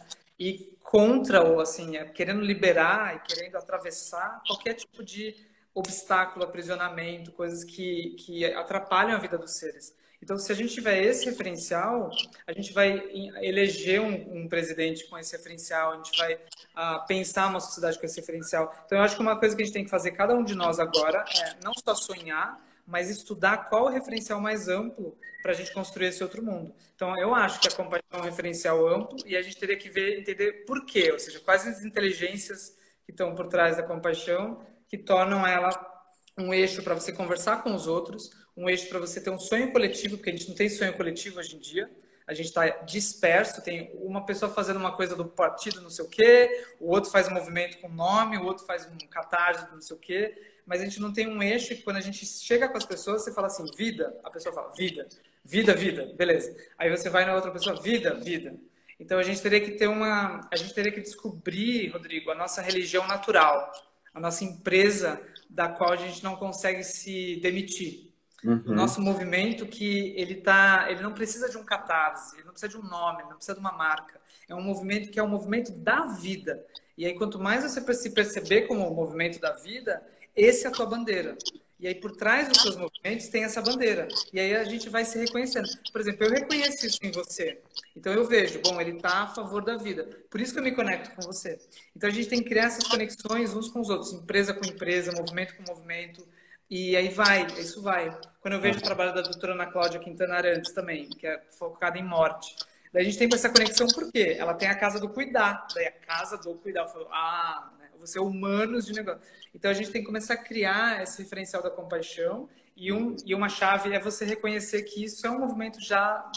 [0.41, 5.37] E contra ou assim, é, querendo liberar e querendo atravessar qualquer tipo de
[5.75, 9.95] obstáculo, aprisionamento, coisas que, que atrapalham a vida dos seres.
[10.23, 12.11] Então, se a gente tiver esse referencial,
[12.47, 13.07] a gente vai
[13.43, 18.07] eleger um, um presidente com esse referencial, a gente vai uh, pensar uma sociedade com
[18.07, 18.75] esse referencial.
[18.87, 20.55] Então, eu acho que uma coisa que a gente tem que fazer, cada um de
[20.55, 25.55] nós agora, é não só sonhar, mas estudar qual o referencial mais amplo para a
[25.55, 26.75] gente construir esse outro mundo.
[26.95, 29.89] Então, eu acho que a compaixão é um referencial amplo e a gente teria que
[29.89, 34.61] ver, entender por quê, ou seja, quais as inteligências que estão por trás da compaixão
[34.89, 35.71] que tornam ela
[36.39, 39.73] um eixo para você conversar com os outros, um eixo para você ter um sonho
[39.73, 41.91] coletivo, porque a gente não tem sonho coletivo hoje em dia.
[42.27, 46.09] A gente está disperso, tem uma pessoa fazendo uma coisa do partido não sei o
[46.09, 49.97] quê, o outro faz um movimento com nome, o outro faz um catarse não sei
[49.97, 50.35] o quê,
[50.67, 53.23] mas a gente não tem um eixo que quando a gente chega com as pessoas,
[53.23, 55.07] você fala assim, vida, a pessoa fala, vida.
[55.45, 56.57] Vida, vida, beleza.
[56.77, 58.55] Aí você vai na outra pessoa, vida, vida.
[58.99, 60.41] Então a gente teria que ter uma.
[60.51, 63.71] A gente teria que descobrir, Rodrigo, a nossa religião natural,
[64.13, 68.11] a nossa empresa da qual a gente não consegue se demitir.
[68.43, 68.63] Uhum.
[68.67, 72.71] O nosso movimento que ele tá, ele não precisa de um catarse, ele não precisa
[72.71, 74.21] de um nome, não precisa de uma marca.
[74.49, 76.65] É um movimento que é o um movimento da vida.
[76.97, 80.03] E aí quanto mais você se perceber como o movimento da vida,
[80.37, 81.37] esse é a tua bandeira.
[81.79, 84.09] E aí, por trás dos seus movimentos, tem essa bandeira.
[84.33, 85.69] E aí a gente vai se reconhecendo.
[85.93, 87.61] Por exemplo, eu reconheço isso em você.
[87.95, 90.09] Então eu vejo, bom, ele está a favor da vida.
[90.31, 91.59] Por isso que eu me conecto com você.
[91.95, 95.13] Então a gente tem que criar essas conexões uns com os outros, empresa com empresa,
[95.13, 96.27] movimento com movimento.
[96.69, 98.19] E aí vai, isso vai.
[98.41, 101.99] Quando eu vejo o trabalho da doutora Ana Cláudia Quintana Arantes também, que é focada
[101.99, 102.57] em morte.
[102.93, 105.67] Daí a gente tem essa conexão porque ela tem a casa do cuidar.
[105.75, 106.83] Daí a casa do cuidar.
[106.83, 107.86] Eu falo, ah, né?
[107.99, 109.21] Você é humanos de negócio.
[109.55, 113.35] Então a gente tem que começar a criar esse referencial da compaixão e, um, e
[113.35, 116.31] uma chave é você reconhecer que isso é um movimento já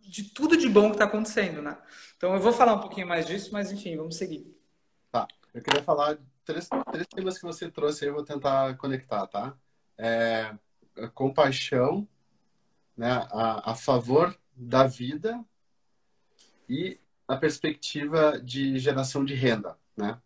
[0.00, 1.78] de tudo de bom que está acontecendo, né?
[2.16, 4.46] Então eu vou falar um pouquinho mais disso, mas enfim, vamos seguir.
[5.10, 5.26] Tá.
[5.52, 9.56] Eu queria falar três, três temas que você trouxe aí, eu vou tentar conectar, tá?
[9.98, 10.54] É,
[11.14, 12.06] compaixão,
[12.96, 15.44] né, a, a favor da vida
[16.68, 20.20] e a perspectiva de geração de renda, né?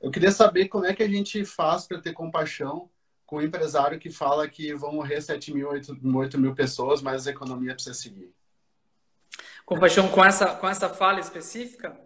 [0.00, 2.88] Eu queria saber como é que a gente faz para ter compaixão
[3.26, 7.26] com o empresário que fala que vão morrer 7 mil, 8, 8 mil pessoas, mas
[7.26, 8.34] a economia precisa seguir.
[9.64, 11.96] Compaixão com essa, com essa fala específica?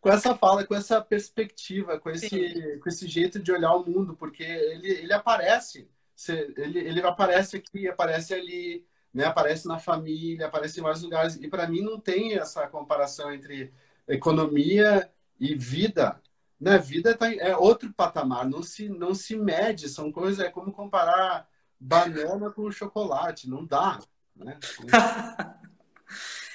[0.00, 4.14] Com essa fala, com essa perspectiva, com esse, com esse jeito de olhar o mundo,
[4.14, 5.88] porque ele, ele aparece,
[6.28, 9.24] ele, ele aparece aqui, aparece ali, né?
[9.24, 11.36] aparece na família, aparece em vários lugares.
[11.36, 13.72] E para mim não tem essa comparação entre
[14.06, 16.20] economia e vida
[16.60, 20.72] na vida tá, é outro patamar, não se, não se mede, são coisas, é como
[20.72, 23.98] comparar banana com chocolate, não dá.
[24.34, 24.58] Né?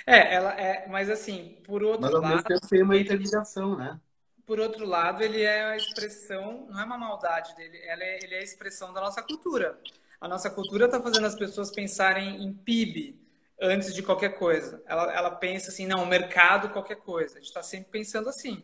[0.05, 2.33] é, ela é, mas assim, por outro mas, ao lado.
[2.33, 3.99] Mesmo tempo tem uma interligação, né?
[4.45, 8.33] Por outro lado, ele é a expressão, não é uma maldade dele, ela é, ele
[8.33, 9.79] é a expressão da nossa cultura.
[10.19, 13.19] A nossa cultura está fazendo as pessoas pensarem em PIB,
[13.61, 14.81] antes de qualquer coisa.
[14.85, 17.35] Ela, ela pensa assim, não, mercado, qualquer coisa.
[17.35, 18.63] A gente está sempre pensando assim.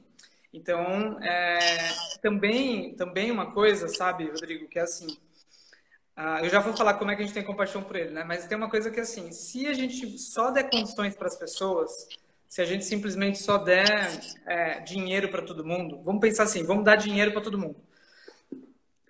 [0.55, 1.67] Então, é,
[2.21, 5.07] também, também uma coisa, sabe, Rodrigo, que é assim,
[6.15, 8.23] ah, eu já vou falar como é que a gente tem compaixão por ele, né?
[8.23, 11.35] Mas tem uma coisa que é assim, se a gente só der condições para as
[11.35, 12.07] pessoas,
[12.47, 16.85] se a gente simplesmente só der é, dinheiro para todo mundo, vamos pensar assim, vamos
[16.85, 17.75] dar dinheiro para todo mundo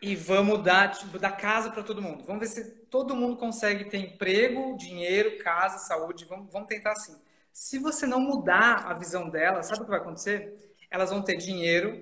[0.02, 2.24] e vamos dar, tipo, dar casa para todo mundo.
[2.26, 6.26] Vamos ver se todo mundo consegue ter emprego, dinheiro, casa, saúde.
[6.26, 7.16] Vamos, vamos tentar assim.
[7.52, 10.75] Se você não mudar a visão dela, sabe o que vai acontecer?
[10.96, 12.02] Elas vão ter dinheiro,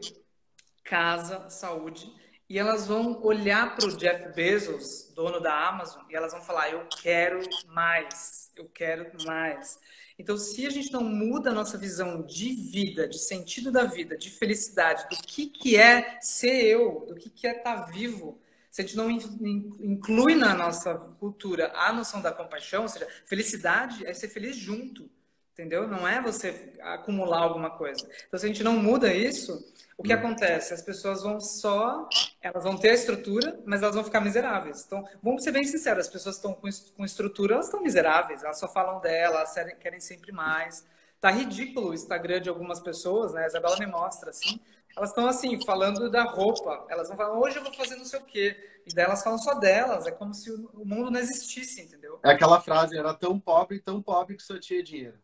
[0.84, 2.13] casa, saúde,
[2.47, 6.69] e elas vão olhar para o Jeff Bezos, dono da Amazon, e elas vão falar:
[6.69, 9.79] Eu quero mais, eu quero mais.
[10.19, 14.15] Então, se a gente não muda a nossa visão de vida, de sentido da vida,
[14.15, 18.39] de felicidade, do que, que é ser eu, do que, que é estar tá vivo,
[18.69, 24.06] se a gente não inclui na nossa cultura a noção da compaixão, ou seja, felicidade
[24.06, 25.10] é ser feliz junto,
[25.54, 25.88] entendeu?
[25.88, 28.08] Não é você acumular alguma coisa.
[28.28, 29.63] Então, se a gente não muda isso,
[29.98, 30.18] o que hum.
[30.18, 30.74] acontece?
[30.74, 32.10] As pessoas vão só,
[32.42, 34.84] elas vão ter a estrutura, mas elas vão ficar miseráveis.
[34.86, 38.68] Então, vamos ser bem sinceros, as pessoas estão com estrutura, elas estão miseráveis, elas só
[38.68, 40.86] falam dela, elas querem sempre mais.
[41.22, 43.44] Tá ridículo o Instagram de algumas pessoas, né?
[43.44, 44.60] A Isabela me mostra, assim,
[44.96, 46.86] elas estão assim, falando da roupa.
[46.89, 48.56] Elas vão falar, hoje eu vou fazer não sei o quê.
[48.86, 50.06] E daí elas falam só delas.
[50.06, 52.20] É como se o mundo não existisse, entendeu?
[52.24, 55.18] É aquela frase, era tão pobre, tão pobre que só tinha dinheiro.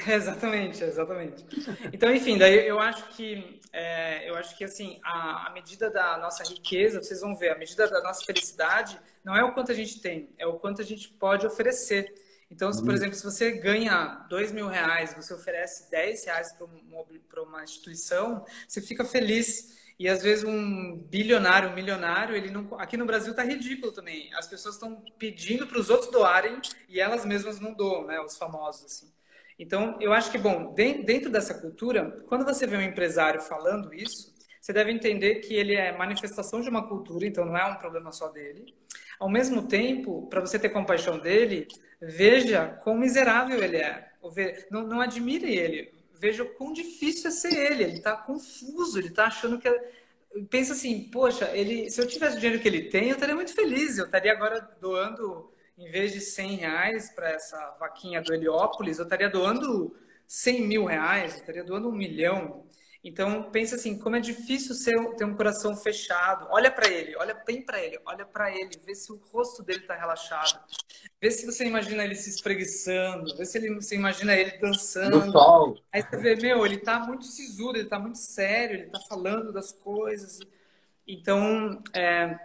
[0.06, 1.44] exatamente, exatamente.
[1.92, 6.16] Então, enfim, daí eu acho que é, eu acho que assim, a, a medida da
[6.18, 9.74] nossa riqueza, vocês vão ver, a medida da nossa felicidade não é o quanto a
[9.74, 12.12] gente tem, é o quanto a gente pode oferecer.
[12.50, 12.94] Então, se, por uhum.
[12.94, 17.04] exemplo, se você ganha dois mil reais, você oferece 10 reais para uma,
[17.42, 19.76] uma instituição, você fica feliz.
[19.98, 22.78] E às vezes um bilionário, um milionário, ele não.
[22.78, 24.32] Aqui no Brasil tá ridículo também.
[24.34, 28.20] As pessoas estão pedindo para os outros doarem e elas mesmas não doam, né?
[28.20, 29.12] Os famosos assim.
[29.58, 34.32] Então, eu acho que bom, dentro dessa cultura, quando você vê um empresário falando isso,
[34.60, 38.12] você deve entender que ele é manifestação de uma cultura, então não é um problema
[38.12, 38.74] só dele.
[39.18, 41.66] Ao mesmo tempo, para você ter compaixão dele,
[42.00, 44.12] veja quão miserável ele é.
[44.70, 45.92] Não, não admire ele.
[46.14, 47.84] Veja quão difícil é ser ele.
[47.84, 49.68] Ele está confuso, ele está achando que.
[49.68, 49.98] É...
[50.50, 53.54] Pensa assim, poxa, ele, se eu tivesse o dinheiro que ele tem, eu estaria muito
[53.54, 53.98] feliz.
[53.98, 59.04] Eu estaria agora doando, em vez de 100 reais para essa vaquinha do Heliópolis, eu
[59.04, 62.66] estaria doando 100 mil reais, eu estaria doando um milhão.
[63.02, 66.48] Então, pensa assim, como é difícil ser, ter um coração fechado.
[66.50, 69.78] Olha para ele, olha bem para ele, olha para ele, vê se o rosto dele
[69.78, 70.60] está relaxado.
[71.20, 75.26] Vê se você imagina ele se espreguiçando, vê se ele, você imagina ele dançando.
[75.26, 75.78] No sol.
[75.92, 79.52] Aí você vê, meu, ele está muito sisudo, ele está muito sério, ele está falando
[79.52, 80.40] das coisas.
[81.06, 82.36] Então, é,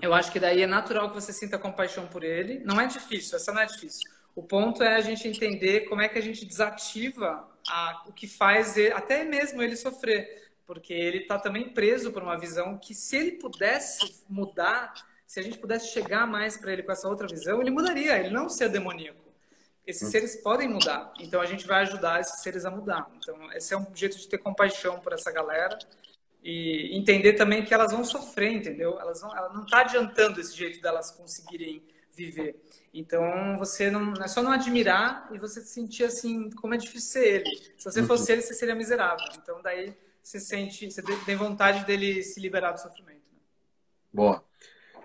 [0.00, 2.60] eu acho que daí é natural que você sinta compaixão por ele.
[2.64, 4.10] Não é difícil, essa não é difícil.
[4.34, 8.26] O ponto é a gente entender como é que a gente desativa a, o que
[8.26, 12.94] faz ele, até mesmo ele sofrer, porque ele está também preso por uma visão que
[12.94, 14.94] se ele pudesse mudar,
[15.26, 18.30] se a gente pudesse chegar mais para ele com essa outra visão, ele mudaria, ele
[18.30, 19.20] não ser demoníaco.
[19.86, 20.10] Esses hum.
[20.10, 23.10] seres podem mudar, então a gente vai ajudar esses seres a mudar.
[23.18, 25.78] Então esse é um jeito de ter compaixão por essa galera
[26.42, 28.98] e entender também que elas vão sofrer, entendeu?
[28.98, 32.60] Elas vão, ela não está adiantando esse jeito delas conseguirem viver.
[32.92, 37.34] Então, você não é só não admirar e você sentir assim como é difícil ser
[37.40, 37.72] ele.
[37.78, 39.26] Se você fosse ele, você seria miserável.
[39.34, 43.22] Então, daí você sente, você tem vontade dele se liberar do sofrimento.
[43.32, 43.38] Né?
[44.12, 44.44] Boa.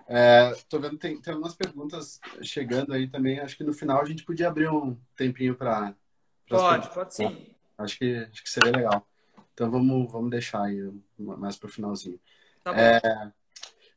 [0.09, 3.39] É, tô vendo tem tem algumas perguntas chegando aí também.
[3.39, 5.93] Acho que no final a gente podia abrir um tempinho para
[6.47, 7.55] pode, pode sim.
[7.77, 9.05] Acho que acho que seria legal.
[9.57, 12.19] Então vamos vamos deixar aí mais para o finalzinho.
[12.63, 12.79] Tá bom.
[12.79, 13.01] É,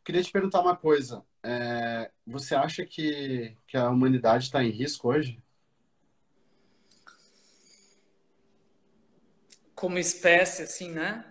[0.03, 1.23] queria te perguntar uma coisa.
[1.43, 5.39] É, você acha que, que a humanidade está em risco hoje?
[9.75, 11.27] Como espécie, assim, né?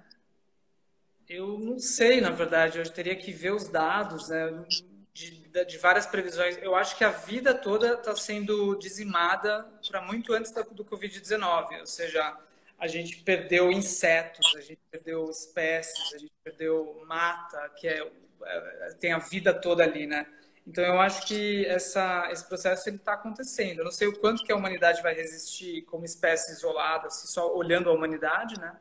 [1.28, 2.78] Eu não sei, na verdade.
[2.78, 4.64] Eu teria que ver os dados, né?
[5.12, 6.56] De, de várias previsões.
[6.62, 11.80] Eu acho que a vida toda está sendo dizimada para muito antes do Covid-19.
[11.80, 12.38] Ou seja,
[12.80, 18.10] a gente perdeu insetos, a gente perdeu espécies, a gente perdeu mata, que é
[18.44, 20.26] é, tem a vida toda ali, né?
[20.66, 23.80] Então eu acho que essa, esse processo ele está acontecendo.
[23.80, 27.56] Eu não sei o quanto que a humanidade vai resistir como espécie isolada, assim, só
[27.56, 28.78] olhando a humanidade, né?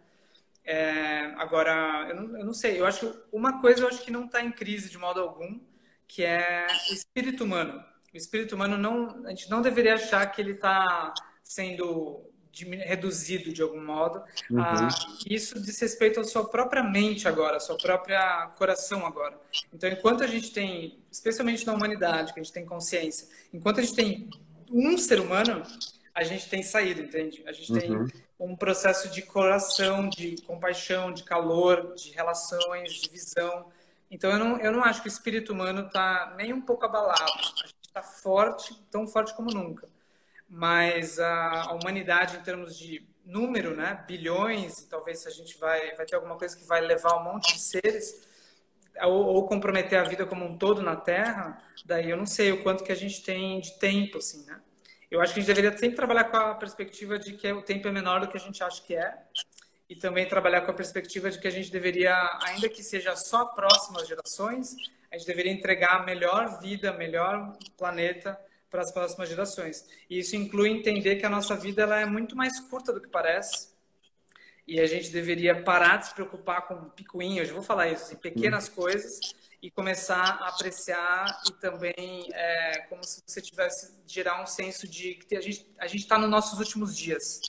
[0.64, 2.78] É, agora eu não, eu não, sei.
[2.78, 5.58] Eu acho uma coisa eu acho que não está em crise de modo algum,
[6.06, 7.82] que é o espírito humano.
[8.12, 12.27] O espírito humano não, a gente não deveria achar que ele está sendo
[12.64, 14.22] reduzido de algum modo.
[14.50, 14.60] Uhum.
[14.60, 14.88] Ah,
[15.28, 19.38] isso diz respeito à sua própria mente agora, à sua própria coração agora.
[19.72, 23.82] Então, enquanto a gente tem, especialmente na humanidade, que a gente tem consciência, enquanto a
[23.82, 24.30] gente tem
[24.70, 25.62] um ser humano,
[26.14, 27.42] a gente tem saído, entende?
[27.46, 28.08] A gente tem uhum.
[28.40, 33.66] um processo de coração, de compaixão, de calor, de relações, de visão.
[34.10, 37.22] Então, eu não, eu não acho que o espírito humano está nem um pouco abalado.
[37.22, 39.88] A gente está forte, tão forte como nunca.
[40.48, 46.16] Mas a, humanidade, em termos de número, né, bilhões, talvez a gente vai, vai ter
[46.16, 48.26] alguma coisa que vai levar um monte de seres,
[49.02, 52.62] ou, ou, comprometer a vida como um todo na Terra, daí eu não sei o
[52.62, 54.60] quanto que a gente tem de tempo, assim, né?
[55.10, 57.86] Eu acho que a gente deveria sempre trabalhar com a perspectiva de que o tempo
[57.88, 59.14] é menor do que a gente acha que é,
[59.88, 63.46] e também trabalhar com a perspectiva de que a gente deveria, ainda que seja só
[63.46, 64.76] próximas gerações,
[65.10, 68.38] a gente deveria entregar a melhor vida, melhor planeta
[68.70, 69.86] para as próximas gerações.
[70.08, 73.08] E isso inclui entender que a nossa vida ela é muito mais curta do que
[73.08, 73.68] parece.
[74.66, 78.68] E a gente deveria parar de se preocupar com picuinhas, vou falar isso, em pequenas
[78.68, 79.18] coisas,
[79.62, 85.14] e começar a apreciar e também é, como se você tivesse gerar um senso de
[85.14, 87.40] que a gente a gente está nos nossos últimos dias.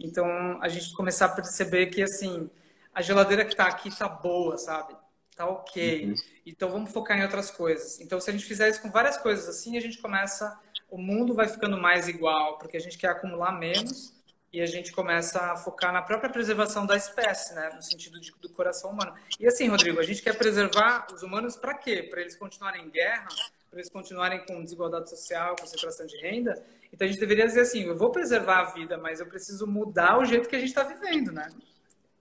[0.00, 0.26] Então
[0.62, 2.50] a gente começar a perceber que assim
[2.94, 4.96] a geladeira que está aqui está boa, sabe?
[5.36, 6.06] Tá ok.
[6.06, 6.14] Uhum.
[6.46, 8.00] Então vamos focar em outras coisas.
[8.00, 10.58] Então se a gente fizer isso com várias coisas assim, a gente começa
[10.90, 14.12] o mundo vai ficando mais igual porque a gente quer acumular menos
[14.52, 18.32] e a gente começa a focar na própria preservação da espécie, né, no sentido de,
[18.40, 19.14] do coração humano.
[19.38, 22.02] E assim, Rodrigo, a gente quer preservar os humanos para quê?
[22.02, 23.28] Para eles continuarem em guerra,
[23.70, 26.64] para eles continuarem com desigualdade social, concentração de renda.
[26.90, 30.18] Então a gente deveria dizer assim, eu vou preservar a vida, mas eu preciso mudar
[30.18, 31.50] o jeito que a gente está vivendo, né?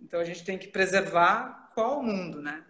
[0.02, 2.64] Então a gente tem que preservar qual mundo, né?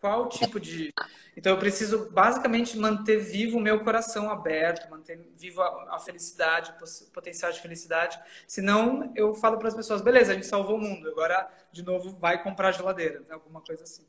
[0.00, 0.92] Qual tipo de.
[1.36, 6.72] Então, eu preciso basicamente manter vivo o meu coração aberto, manter vivo a, a felicidade,
[6.72, 8.18] o potencial de felicidade.
[8.46, 12.10] Senão, eu falo para as pessoas: beleza, a gente salvou o mundo, agora, de novo,
[12.16, 13.34] vai comprar geladeira, né?
[13.34, 14.06] alguma coisa assim.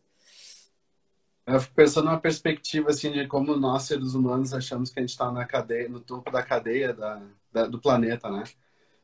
[1.46, 5.10] Eu fico pensando numa perspectiva assim de como nós seres humanos achamos que a gente
[5.10, 8.44] está na cadeia, no topo da cadeia da, da, do planeta, né?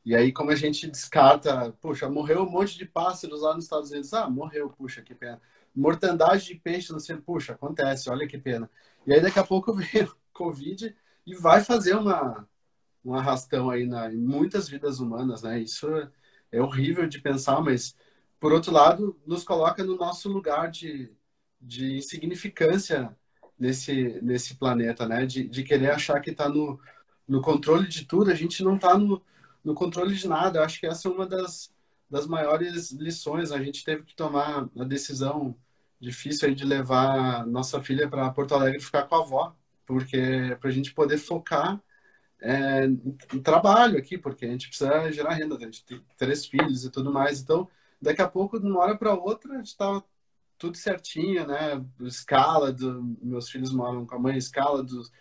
[0.05, 3.91] E aí como a gente descarta, puxa, morreu um monte de pássaros lá nos Estados
[3.91, 5.41] Unidos, ah, morreu, puxa, que pena
[5.77, 8.69] mortandade de peixe, não sei, puxa, acontece, olha que pena.
[9.05, 12.47] E aí daqui a pouco veio Covid e vai fazer uma,
[13.05, 15.59] um arrastão aí na, em muitas vidas humanas, né?
[15.59, 15.87] Isso
[16.51, 17.95] é horrível de pensar, mas
[18.39, 21.11] por outro lado, nos coloca no nosso lugar de,
[21.59, 23.15] de insignificância
[23.57, 25.25] nesse, nesse planeta, né?
[25.25, 26.79] De, de querer achar que está no,
[27.27, 29.21] no controle de tudo, a gente não está no,
[29.63, 30.59] no controle de nada.
[30.59, 31.73] Eu acho que essa é uma das,
[32.09, 33.51] das maiores lições.
[33.51, 35.55] A gente teve que tomar a decisão
[35.99, 39.55] difícil aí de levar nossa filha para Porto Alegre ficar com a avó,
[39.85, 41.81] porque para a gente poder focar
[42.39, 42.87] é,
[43.43, 47.11] trabalho aqui, porque a gente precisa gerar renda, a gente tem três filhos e tudo
[47.11, 47.41] mais.
[47.41, 47.67] Então,
[48.01, 50.03] daqui a pouco, de uma hora para outra, a gente estava
[50.57, 51.83] tudo certinho, né?
[52.01, 55.11] Escala, do, meus filhos moram com a mãe, escala dos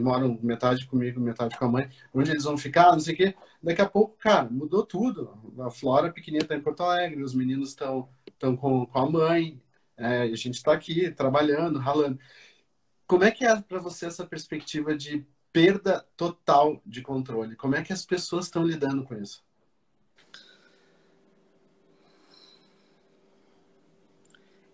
[0.00, 3.34] moram metade comigo, metade com a mãe, onde eles vão ficar, não sei o quê.
[3.62, 5.30] Daqui a pouco, cara, mudou tudo.
[5.60, 9.60] A Flora pequenininha está em Porto Alegre, os meninos estão estão com, com a mãe,
[9.98, 12.18] é, a gente está aqui trabalhando, ralando.
[13.06, 17.56] Como é que é para você essa perspectiva de perda total de controle?
[17.56, 19.44] Como é que as pessoas estão lidando com isso?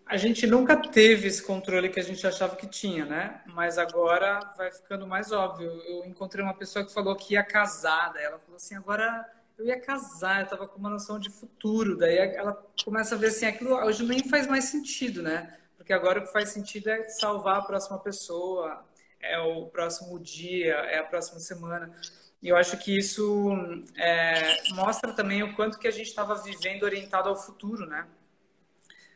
[0.06, 3.42] A gente nunca teve esse controle que a gente achava que tinha, né?
[3.46, 5.70] Mas agora vai ficando mais óbvio.
[5.86, 9.26] Eu encontrei uma pessoa que falou que ia casar, ela falou assim: agora
[9.58, 11.96] eu ia casar, eu tava com uma noção de futuro.
[11.96, 12.52] Daí ela
[12.84, 15.56] começa a ver assim, aquilo hoje nem faz mais sentido, né?
[15.76, 18.84] Porque agora o que faz sentido é salvar a próxima pessoa,
[19.20, 21.94] é o próximo dia, é a próxima semana.
[22.42, 23.52] E eu acho que isso
[23.96, 28.06] é, mostra também o quanto que a gente estava vivendo orientado ao futuro, né?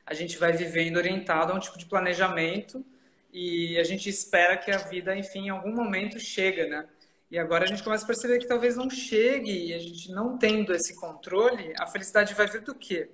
[0.06, 2.84] A gente vai vivendo orientado a um tipo de planejamento
[3.30, 6.88] e a gente espera que a vida, enfim, em algum momento chega, né?
[7.30, 10.38] E agora a gente começa a perceber que talvez não chegue e a gente não
[10.38, 13.10] tendo esse controle, a felicidade vai vir do quê?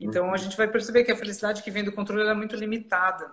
[0.00, 0.34] Então uhum.
[0.34, 3.30] a gente vai perceber que a felicidade que vem do controle é muito limitada.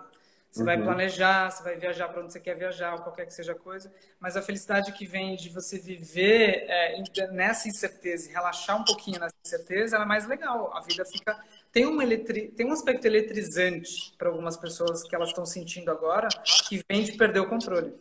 [0.50, 0.66] Você uhum.
[0.66, 3.54] vai planejar, você vai viajar para onde você quer viajar, ou qualquer que seja a
[3.54, 8.84] coisa, mas a felicidade que vem de você viver é, nessa incerteza e relaxar um
[8.84, 10.74] pouquinho nessa incerteza, ela é mais legal.
[10.74, 11.38] A vida fica.
[11.70, 12.48] Tem um, eletri...
[12.48, 16.28] tem um aspecto eletrizante para algumas pessoas que elas estão sentindo agora,
[16.66, 17.94] que vem de perder o controle.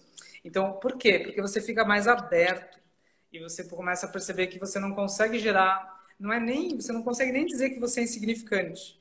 [0.48, 1.20] Então, por quê?
[1.20, 2.80] Porque você fica mais aberto
[3.34, 7.04] e você começa a perceber que você não consegue gerar, não é nem, você não
[7.04, 8.98] consegue nem dizer que você é insignificante,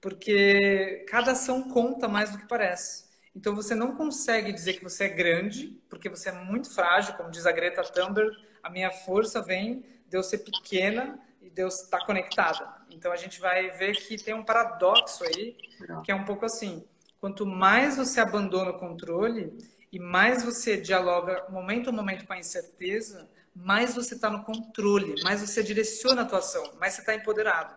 [0.00, 3.04] porque cada ação conta mais do que parece.
[3.32, 7.30] Então você não consegue dizer que você é grande, porque você é muito frágil, como
[7.30, 12.04] diz a Greta Thunberg, a minha força vem de eu ser pequena e Deus está
[12.04, 12.74] conectada.
[12.90, 15.56] Então a gente vai ver que tem um paradoxo aí,
[16.04, 16.84] que é um pouco assim,
[17.20, 19.56] quanto mais você abandona o controle,
[19.92, 25.22] e mais você dialoga momento a momento com a incerteza, mais você está no controle,
[25.22, 27.74] mais você direciona a atuação, mais você está empoderado.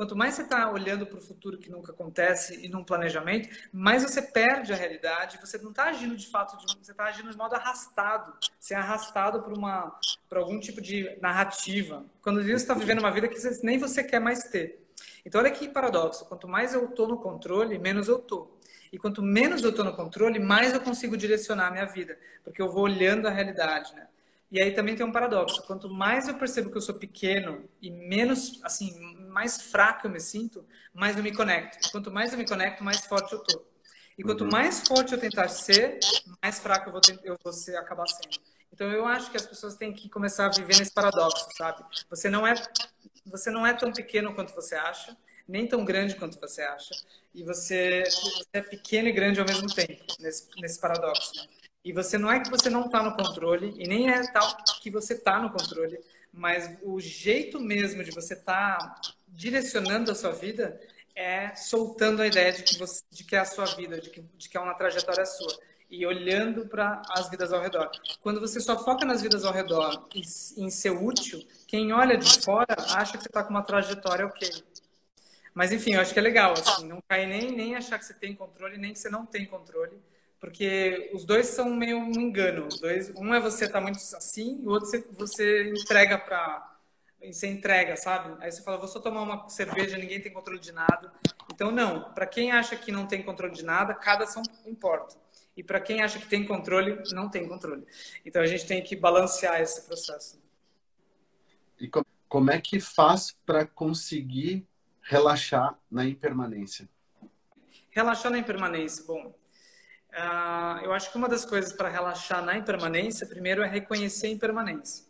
[0.00, 4.02] Quanto mais você está olhando para o futuro que nunca acontece e num planejamento, mais
[4.02, 5.38] você perde a realidade.
[5.42, 8.32] Você não está agindo de fato, de, você está agindo de modo arrastado.
[8.58, 9.94] Você é arrastado por uma,
[10.26, 12.02] por algum tipo de narrativa.
[12.22, 14.82] Quando você está vivendo uma vida que você, nem você quer mais ter.
[15.24, 16.24] Então olha que paradoxo.
[16.26, 18.58] Quanto mais eu estou no controle, menos eu estou.
[18.92, 22.60] E quanto menos eu estou no controle, mais eu consigo direcionar a minha vida, porque
[22.60, 24.08] eu vou olhando a realidade, né?
[24.50, 25.62] E aí também tem um paradoxo.
[25.62, 28.98] Quanto mais eu percebo que eu sou pequeno e menos, assim,
[29.28, 31.78] mais fraco eu me sinto, mais eu me conecto.
[31.86, 33.64] E quanto mais eu me conecto, mais forte eu tô.
[34.18, 34.50] E quanto uhum.
[34.50, 36.00] mais forte eu tentar ser,
[36.42, 38.38] mais fraco eu vou, eu vou ser, acabar sendo.
[38.72, 41.84] Então eu acho que as pessoas têm que começar a viver nesse paradoxo, sabe?
[42.08, 42.54] Você não é,
[43.26, 45.16] você não é tão pequeno quanto você acha,
[45.46, 46.94] nem tão grande quanto você acha.
[47.34, 51.34] E você, você é pequeno e grande ao mesmo tempo, nesse, nesse paradoxo.
[51.36, 51.48] Né?
[51.84, 54.90] E você não é que você não está no controle, e nem é tal que
[54.90, 55.98] você está no controle,
[56.32, 60.80] mas o jeito mesmo de você estar tá direcionando a sua vida
[61.14, 64.20] é soltando a ideia de que, você, de que é a sua vida, de que,
[64.20, 65.58] de que é uma trajetória sua.
[65.90, 67.90] E olhando para as vidas ao redor.
[68.22, 70.22] Quando você só foca nas vidas ao redor e
[70.56, 74.48] em ser útil, quem olha de fora acha que você está com uma trajetória ok.
[75.52, 78.14] Mas enfim, eu acho que é legal, assim, não cair nem, nem achar que você
[78.14, 80.00] tem controle, nem que você não tem controle
[80.40, 82.66] porque os dois são meio um engano.
[82.66, 86.66] Os dois, um é você tá muito assim, o outro você, você entrega para
[87.22, 88.34] você entrega, sabe?
[88.42, 91.12] Aí você fala, vou só tomar uma cerveja, ninguém tem controle de nada.
[91.52, 95.16] Então não, para quem acha que não tem controle de nada, cada ação importa.
[95.60, 97.86] E para quem acha que tem controle, não tem controle.
[98.24, 100.40] Então a gente tem que balancear esse processo.
[101.78, 101.86] E
[102.26, 104.66] como é que faz para conseguir
[105.02, 106.88] relaxar na impermanência?
[107.90, 109.34] Relaxar na impermanência, bom,
[110.12, 114.30] Uh, eu acho que uma das coisas para relaxar na impermanência, primeiro é reconhecer a
[114.30, 115.06] impermanência.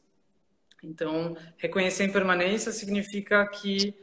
[0.82, 3.94] Então, reconhecer a impermanência significa que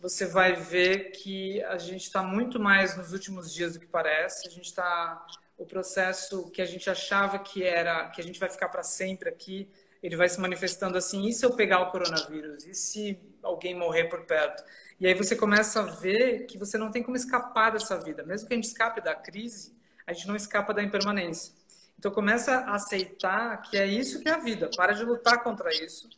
[0.00, 4.46] você vai ver que a gente está muito mais nos últimos dias do que parece.
[4.46, 5.26] A gente está
[5.56, 9.28] o processo que a gente achava que era que a gente vai ficar para sempre
[9.28, 9.68] aqui,
[10.02, 11.26] ele vai se manifestando assim.
[11.28, 12.66] E se eu pegar o coronavírus?
[12.66, 14.64] E se alguém morrer por perto?
[15.00, 18.48] E aí você começa a ver que você não tem como escapar dessa vida, mesmo
[18.48, 19.74] que a gente escape da crise
[20.06, 21.52] a gente não escapa da impermanência.
[21.98, 25.70] Então começa a aceitar que é isso que é a vida, para de lutar contra
[25.72, 26.08] isso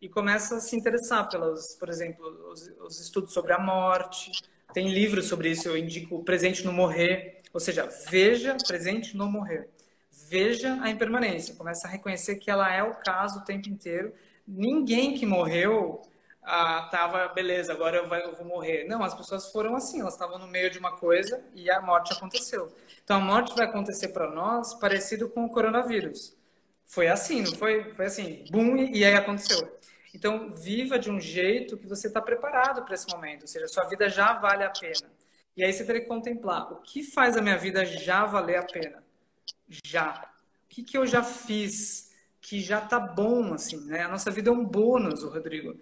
[0.00, 4.32] e começa a se interessar pelos, por exemplo, os, os estudos sobre a morte.
[4.72, 9.70] Tem livros sobre isso, eu indico Presente no Morrer, ou seja, veja presente no morrer.
[10.28, 14.12] Veja a impermanência, começa a reconhecer que ela é o caso o tempo inteiro.
[14.46, 16.02] Ninguém que morreu
[16.46, 18.84] ah, beleza, agora eu, vou morrer.
[18.84, 22.12] Não, as pessoas foram assim, elas estavam no meio de uma coisa e a morte
[22.12, 22.70] aconteceu.
[23.02, 26.36] Então a morte vai acontecer para nós parecido com o coronavírus.
[26.84, 27.94] Foi assim, não foi?
[27.94, 29.78] Foi assim, bum, e aí aconteceu.
[30.14, 33.84] Então viva de um jeito que você está preparado para esse momento, ou seja, sua
[33.84, 35.13] vida já vale a pena.
[35.56, 38.62] E aí você teria que contemplar o que faz a minha vida já valer a
[38.62, 39.04] pena.
[39.84, 40.30] Já.
[40.64, 44.02] O que, que eu já fiz que já tá bom, assim, né?
[44.02, 45.78] A nossa vida é um bônus, Rodrigo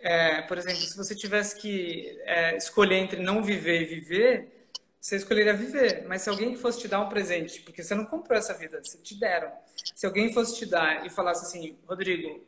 [0.00, 4.68] é, por exemplo, se você tivesse que é, escolher entre não viver e viver,
[5.00, 6.04] você escolheria viver.
[6.06, 8.98] Mas se alguém fosse te dar um presente, porque você não comprou essa vida, você
[8.98, 9.50] te deram.
[9.94, 12.44] Se alguém fosse te dar e falasse assim, Rodrigo,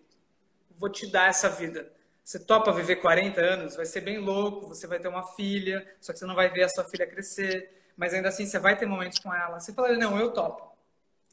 [0.79, 1.91] vou te dar essa vida.
[2.29, 3.75] Você topa viver 40 anos?
[3.75, 6.65] Vai ser bem louco, você vai ter uma filha, só que você não vai ver
[6.65, 9.59] a sua filha crescer, mas ainda assim você vai ter momentos com ela.
[9.59, 10.77] Você falaria, não, eu topo.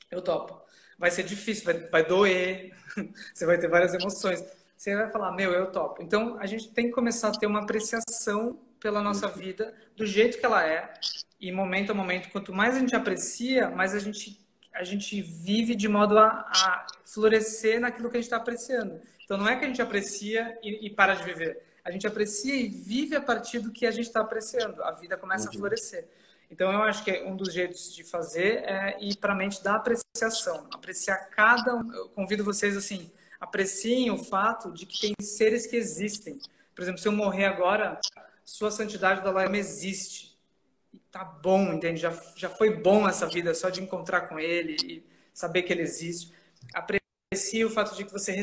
[0.09, 0.61] Eu topo.
[0.97, 2.73] Vai ser difícil, vai, vai doer,
[3.33, 4.41] você vai ter várias emoções
[4.77, 6.01] você vai falar, meu, eu topo.
[6.01, 10.37] Então, a gente tem que começar a ter uma apreciação pela nossa vida, do jeito
[10.37, 10.93] que ela é,
[11.39, 14.39] e momento a momento, quanto mais a gente aprecia, mais a gente,
[14.73, 19.01] a gente vive de modo a, a florescer naquilo que a gente está apreciando.
[19.25, 21.61] Então, não é que a gente aprecia e, e, para de viver.
[21.83, 24.83] A gente aprecia e vive a partir do que a gente está apreciando.
[24.83, 25.55] A vida começa uhum.
[25.55, 26.07] a florescer.
[26.49, 29.75] Então, eu acho que um dos jeitos de fazer é ir para a mente da
[29.75, 30.67] apreciação.
[30.71, 31.91] Apreciar cada um.
[31.91, 36.39] Eu convido vocês, assim, apreciem o fato de que tem seres que existem.
[36.75, 37.99] Por exemplo, se eu morrer agora,
[38.43, 40.37] sua santidade da Lama existe.
[40.93, 41.99] E tá bom, entende?
[41.99, 45.81] Já, já foi bom essa vida só de encontrar com ele e saber que ele
[45.81, 46.31] existe.
[46.73, 48.33] Aprecie o fato de que você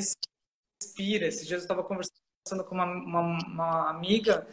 [0.82, 1.26] respira.
[1.26, 4.46] Esses dias eu estava conversando com uma, uma, uma amiga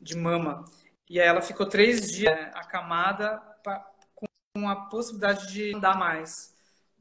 [0.00, 0.64] de mama.
[1.08, 6.54] E aí ela ficou três dias acamada pra, com a possibilidade de andar mais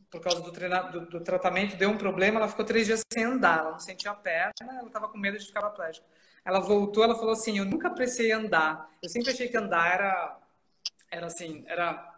[0.10, 3.24] por causa do, treina, do, do, tratamento, deu um problema, ela ficou três dias sem
[3.24, 6.06] andar, ela não sentia a perna, ela estava com medo de ficar paraplégica.
[6.44, 10.40] Ela voltou, ela falou assim, eu nunca apreciei andar, eu sempre achei que andar era,
[11.12, 12.16] era assim, era...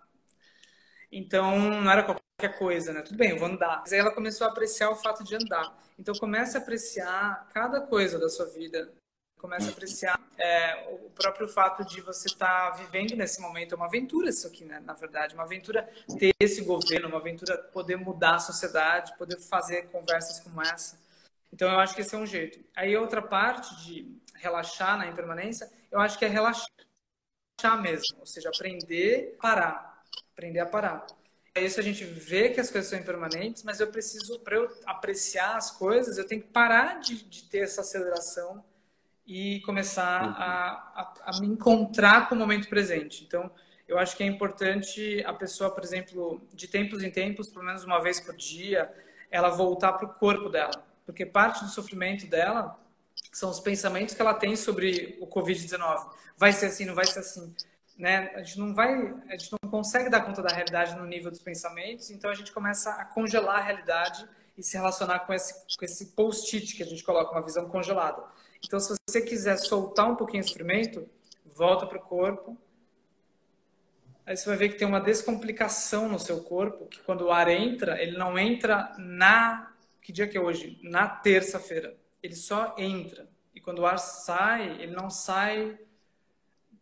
[1.11, 3.01] Então, não era qualquer qualquer coisa, né?
[3.01, 3.81] Tudo bem, eu vou andar.
[3.81, 5.77] Mas aí ela começou a apreciar o fato de andar.
[5.97, 8.91] Então comece a apreciar cada coisa da sua vida.
[9.37, 13.73] Comece a apreciar é, o próprio fato de você estar tá vivendo nesse momento.
[13.73, 14.79] É uma aventura isso aqui, né?
[14.79, 15.87] Na verdade, uma aventura
[16.17, 20.99] ter esse governo, uma aventura poder mudar a sociedade, poder fazer conversas como essa.
[21.53, 22.59] Então eu acho que esse é um jeito.
[22.75, 26.69] Aí outra parte de relaxar na impermanência, eu acho que é relaxar
[27.81, 31.05] mesmo, ou seja, aprender a parar, aprender a parar.
[31.53, 34.71] É isso a gente vê que as coisas são impermanentes, mas eu preciso, para eu
[34.85, 38.63] apreciar as coisas, eu tenho que parar de, de ter essa aceleração
[39.27, 40.33] e começar uhum.
[40.37, 40.43] a,
[40.95, 43.25] a, a, me encontrar com o momento presente.
[43.25, 43.51] Então,
[43.85, 47.83] eu acho que é importante a pessoa, por exemplo, de tempos em tempos, pelo menos
[47.83, 48.89] uma vez por dia,
[49.29, 50.71] ela voltar para o corpo dela.
[51.05, 52.79] Porque parte do sofrimento dela
[53.33, 56.09] são os pensamentos que ela tem sobre o Covid-19.
[56.37, 57.53] Vai ser assim, não vai ser assim
[58.01, 58.31] né?
[58.33, 58.91] A gente não vai,
[59.29, 62.51] a gente não consegue dar conta da realidade no nível dos pensamentos, então a gente
[62.51, 64.27] começa a congelar a realidade
[64.57, 68.23] e se relacionar com esse, com esse post-it que a gente coloca, uma visão congelada.
[68.65, 71.07] Então, se você quiser soltar um pouquinho o sofrimento,
[71.45, 72.57] volta para o corpo.
[74.25, 77.49] Aí você vai ver que tem uma descomplicação no seu corpo, que quando o ar
[77.49, 79.73] entra, ele não entra na.
[80.01, 80.79] Que dia que é hoje?
[80.81, 81.95] Na terça-feira.
[82.23, 83.29] Ele só entra.
[83.53, 85.77] E quando o ar sai, ele não sai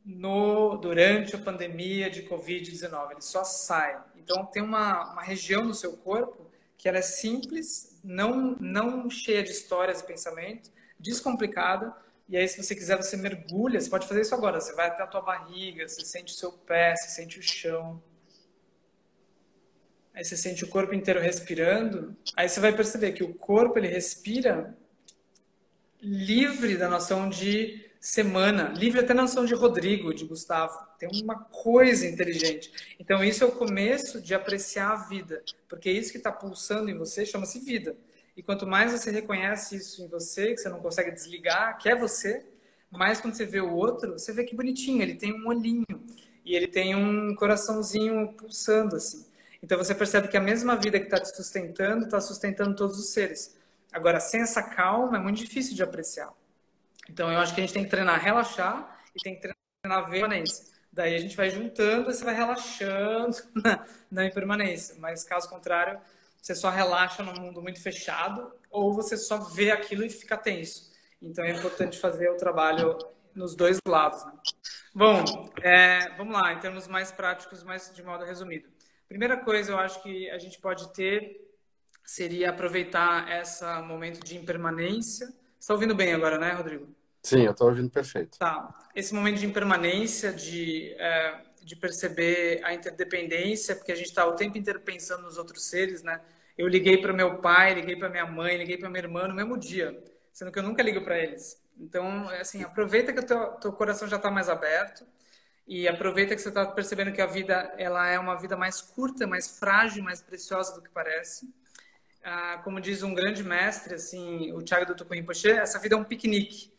[0.09, 4.01] no, durante a pandemia de Covid-19, ele só sai.
[4.17, 9.43] Então, tem uma, uma região no seu corpo que ela é simples, não, não cheia
[9.43, 11.93] de histórias e pensamentos, descomplicada,
[12.27, 15.03] e aí, se você quiser, você mergulha, você pode fazer isso agora, você vai até
[15.03, 18.01] a tua barriga, você sente o seu pé, você sente o chão.
[20.13, 23.87] Aí você sente o corpo inteiro respirando, aí você vai perceber que o corpo, ele
[23.87, 24.77] respira
[26.01, 30.77] livre da noção de semana, livre até na noção de Rodrigo, de Gustavo.
[30.97, 32.95] Tem uma coisa inteligente.
[32.99, 36.97] Então, isso é o começo de apreciar a vida, porque isso que está pulsando em
[36.97, 37.95] você chama-se vida.
[38.37, 41.95] E quanto mais você reconhece isso em você, que você não consegue desligar, que é
[41.95, 42.45] você,
[42.89, 45.85] mais quando você vê o outro, você vê que bonitinho, ele tem um olhinho
[46.45, 49.25] e ele tem um coraçãozinho pulsando assim.
[49.61, 53.09] Então você percebe que a mesma vida que está te sustentando está sustentando todos os
[53.09, 53.57] seres.
[53.91, 56.33] Agora, sem essa calma, é muito difícil de apreciar.
[57.09, 60.09] Então, eu acho que a gente tem que treinar relaxar e tem que treinar a
[60.09, 60.65] permanência.
[60.91, 64.95] Daí a gente vai juntando e você vai relaxando na, na impermanência.
[64.99, 65.99] Mas, caso contrário,
[66.41, 70.91] você só relaxa num mundo muito fechado ou você só vê aquilo e fica tenso.
[71.21, 72.97] Então, é importante fazer o trabalho
[73.35, 74.23] nos dois lados.
[74.25, 74.33] Né?
[74.93, 78.69] Bom, é, vamos lá, em termos mais práticos, mas de modo resumido.
[79.07, 81.49] Primeira coisa, eu acho que a gente pode ter
[82.09, 85.31] seria aproveitar esse momento de impermanência.
[85.59, 86.87] Está ouvindo bem agora, né, Rodrigo?
[87.21, 88.37] Sim, eu estou ouvindo perfeito.
[88.37, 88.73] Tá.
[88.95, 94.35] Esse momento de impermanência, de, é, de perceber a interdependência, porque a gente está o
[94.35, 96.21] tempo inteiro pensando nos outros seres, né?
[96.57, 99.57] Eu liguei para meu pai, liguei para minha mãe, liguei para minha irmã no mesmo
[99.57, 100.01] dia,
[100.31, 101.61] sendo que eu nunca ligo para eles.
[101.77, 105.05] Então, é assim, aproveita que o teu, teu coração já está mais aberto
[105.65, 109.27] e aproveita que você está percebendo que a vida ela é uma vida mais curta,
[109.27, 111.47] mais frágil, mais preciosa do que parece.
[112.23, 115.97] Ah, como diz um grande mestre, assim, o Thiago do Tucumim Poche, essa vida é
[115.97, 116.78] um piquenique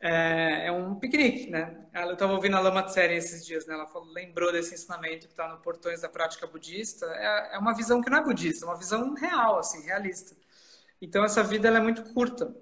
[0.00, 1.86] é, é um piquenique, né?
[1.94, 3.74] Eu estava ouvindo a Lama Tseri esses dias, né?
[3.74, 7.06] Ela falou, lembrou desse ensinamento que está no Portões da Prática Budista.
[7.06, 10.36] É, é, uma visão que não é budista, é uma visão real, assim, realista.
[11.00, 12.54] Então, essa vida é muito curta.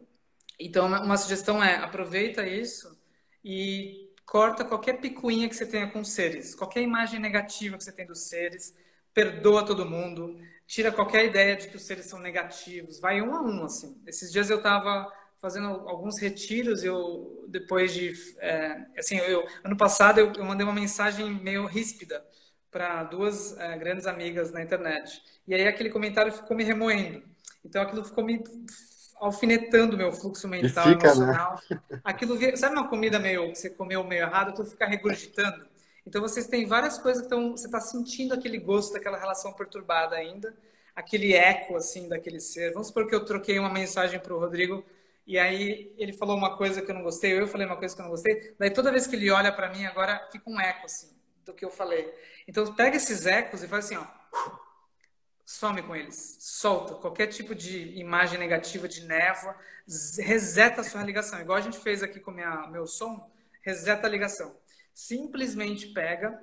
[0.58, 2.96] Então, uma sugestão é, aproveita isso
[3.44, 8.06] e corta qualquer picuinha que você tenha com seres, qualquer imagem negativa que você tem
[8.06, 8.74] dos seres,
[9.12, 13.42] perdoa todo mundo, tira qualquer ideia de que os seres são negativos, vai um a
[13.42, 14.00] um, assim.
[14.06, 15.12] Esses dias eu estava
[15.44, 16.82] fazendo alguns retiros.
[16.82, 22.24] Eu depois de, é, assim, eu ano passado eu, eu, mandei uma mensagem meio ríspida
[22.70, 25.22] para duas é, grandes amigas na internet.
[25.46, 27.22] E aí aquele comentário ficou me remoendo.
[27.62, 28.42] Então aquilo ficou me
[29.16, 31.12] alfinetando meu fluxo mental, fica, né?
[31.12, 31.60] emocional.
[31.70, 32.00] Né?
[32.02, 35.66] Aquilo, sabe uma comida meio que você comeu meio errado, tu fica regurgitando.
[36.06, 40.16] Então vocês têm várias coisas que estão, você está sentindo aquele gosto daquela relação perturbada
[40.16, 40.54] ainda,
[40.96, 42.72] aquele eco assim daquele ser.
[42.72, 44.82] Vamos supor que eu troquei uma mensagem para o Rodrigo
[45.26, 48.00] e aí ele falou uma coisa que eu não gostei, eu falei uma coisa que
[48.00, 48.54] eu não gostei.
[48.58, 51.14] Daí toda vez que ele olha para mim, agora fica um eco assim
[51.44, 52.12] do que eu falei.
[52.46, 54.06] Então pega esses ecos e faz assim, ó,
[55.44, 59.56] some com eles, solta qualquer tipo de imagem negativa de névoa,
[60.18, 61.40] reseta a sua ligação.
[61.40, 63.30] Igual a gente fez aqui com minha, meu som,
[63.62, 64.54] reseta a ligação.
[64.92, 66.38] Simplesmente pega,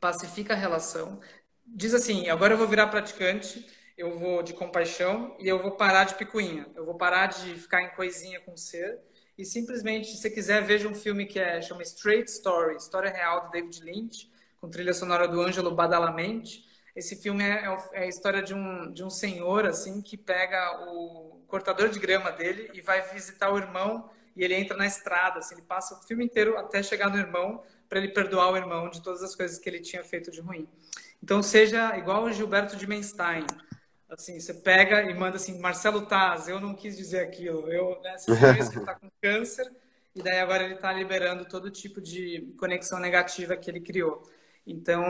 [0.00, 1.20] pacifica a relação,
[1.64, 3.66] diz assim, agora eu vou virar praticante
[4.00, 6.66] eu vou de compaixão e eu vou parar de picuinha.
[6.74, 8.98] Eu vou parar de ficar em coisinha com o ser
[9.36, 13.42] e simplesmente, se você quiser, veja um filme que é chama Straight Story, história real
[13.42, 14.30] do David Lynch,
[14.60, 16.64] com trilha sonora do Ângelo Badalamente.
[16.94, 20.86] Esse filme é, é, é a história de um, de um senhor, assim, que pega
[20.88, 25.38] o cortador de grama dele e vai visitar o irmão e ele entra na estrada,
[25.38, 28.88] assim, ele passa o filme inteiro até chegar no irmão para ele perdoar o irmão
[28.88, 30.68] de todas as coisas que ele tinha feito de ruim.
[31.22, 33.46] Então seja igual o Gilberto de Menstein,
[34.14, 38.16] assim, você pega e manda assim, Marcelo Taz, eu não quis dizer aquilo, eu, né,
[38.18, 38.34] você
[38.70, 39.70] que está com câncer
[40.14, 44.22] e daí agora ele está liberando todo tipo de conexão negativa que ele criou.
[44.66, 45.02] Então,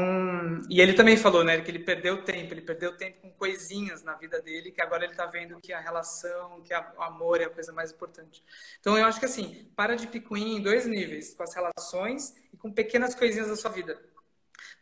[0.70, 4.14] e ele também falou, né, que ele perdeu tempo, ele perdeu tempo com coisinhas na
[4.14, 7.50] vida dele, que agora ele está vendo que a relação, que o amor é a
[7.50, 8.42] coisa mais importante.
[8.78, 12.56] Então, eu acho que assim, para de picuinha em dois níveis, com as relações e
[12.56, 14.00] com pequenas coisinhas da sua vida.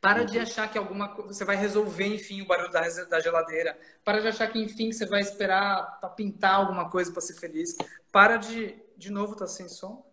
[0.00, 3.78] Para de achar que alguma você vai resolver, enfim, o barulho da, da geladeira.
[4.04, 7.76] Para de achar que, enfim, você vai esperar para pintar alguma coisa para ser feliz.
[8.12, 10.06] Para de, de novo, tá sem som?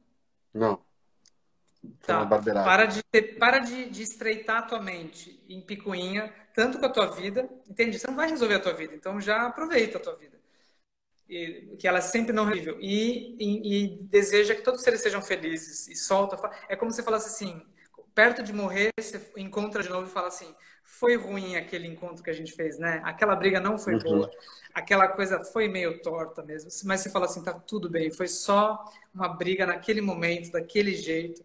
[0.53, 0.83] Não.
[2.01, 2.25] Tá.
[2.25, 6.89] Para, de, ter, para de, de estreitar a tua mente em picuinha, tanto com a
[6.89, 7.99] tua vida, entende?
[7.99, 10.36] Você não vai resolver a tua vida, então já aproveita a tua vida.
[11.29, 12.77] E, que ela é sempre não resolvível.
[12.79, 15.88] E, e, e, deseja que todos os seres sejam felizes.
[15.88, 16.38] E solta.
[16.69, 17.61] É como se você falasse assim:
[18.16, 22.30] perto de morrer, você encontra de novo e fala assim: foi ruim aquele encontro que
[22.30, 23.01] a gente fez, né?
[23.03, 23.99] Aquela briga não foi uhum.
[23.99, 24.32] boa,
[24.74, 26.70] aquela coisa foi meio torta mesmo.
[26.86, 31.43] Mas você fala assim: tá tudo bem, foi só uma briga naquele momento, daquele jeito.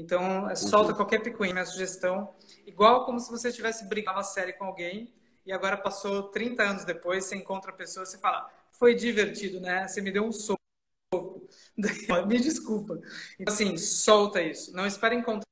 [0.00, 0.96] Então, é, solta uhum.
[0.96, 2.34] qualquer picuinha, minha sugestão.
[2.66, 5.14] Igual como se você tivesse brigado uma série com alguém
[5.46, 9.60] e agora passou 30 anos depois, você encontra a pessoa e você fala: foi divertido,
[9.60, 9.86] né?
[9.86, 10.63] Você me deu um soco.
[12.26, 13.00] Me desculpa.
[13.38, 14.74] Então, assim, solta isso.
[14.74, 15.44] Não espere encontrar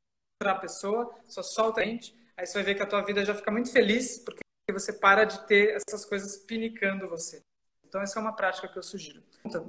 [0.45, 2.17] a pessoa, só solta a gente.
[2.37, 4.41] Aí você vai ver que a tua vida já fica muito feliz, porque
[4.73, 7.43] você para de ter essas coisas pinicando você.
[7.85, 9.23] Então, essa é uma prática que eu sugiro.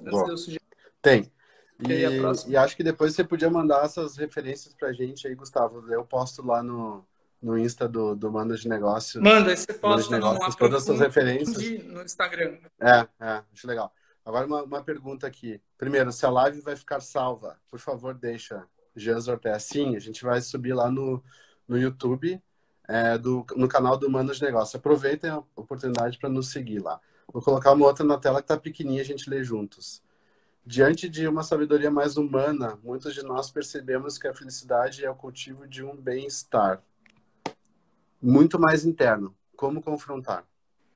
[0.05, 0.63] Eu sugiro.
[1.01, 1.31] Tem.
[1.79, 5.91] E, e, acho que depois você podia mandar essas referências pra gente aí, Gustavo.
[5.91, 7.05] Eu posto lá no,
[7.41, 9.21] no Insta do, do Manda de Negócio.
[9.21, 11.57] Manda, você posta no todas as suas referências.
[11.83, 12.57] no Instagram.
[12.79, 13.93] É, é, acho legal.
[14.25, 15.61] Agora uma, uma pergunta aqui.
[15.77, 18.65] Primeiro, se a live vai ficar salva, por favor, deixa.
[18.95, 19.63] Jean Ortez.
[19.63, 21.23] Sim, a gente vai subir lá no,
[21.67, 22.41] no YouTube,
[22.87, 24.77] é, do, no canal do de Negócio.
[24.77, 26.99] Aproveitem a oportunidade para nos seguir lá.
[27.31, 30.01] Vou colocar uma outra na tela que tá pequenininha, a gente lê juntos.
[30.65, 35.15] Diante de uma sabedoria mais humana, muitos de nós percebemos que a felicidade é o
[35.15, 36.81] cultivo de um bem-estar
[38.21, 39.35] muito mais interno.
[39.57, 40.45] Como confrontar?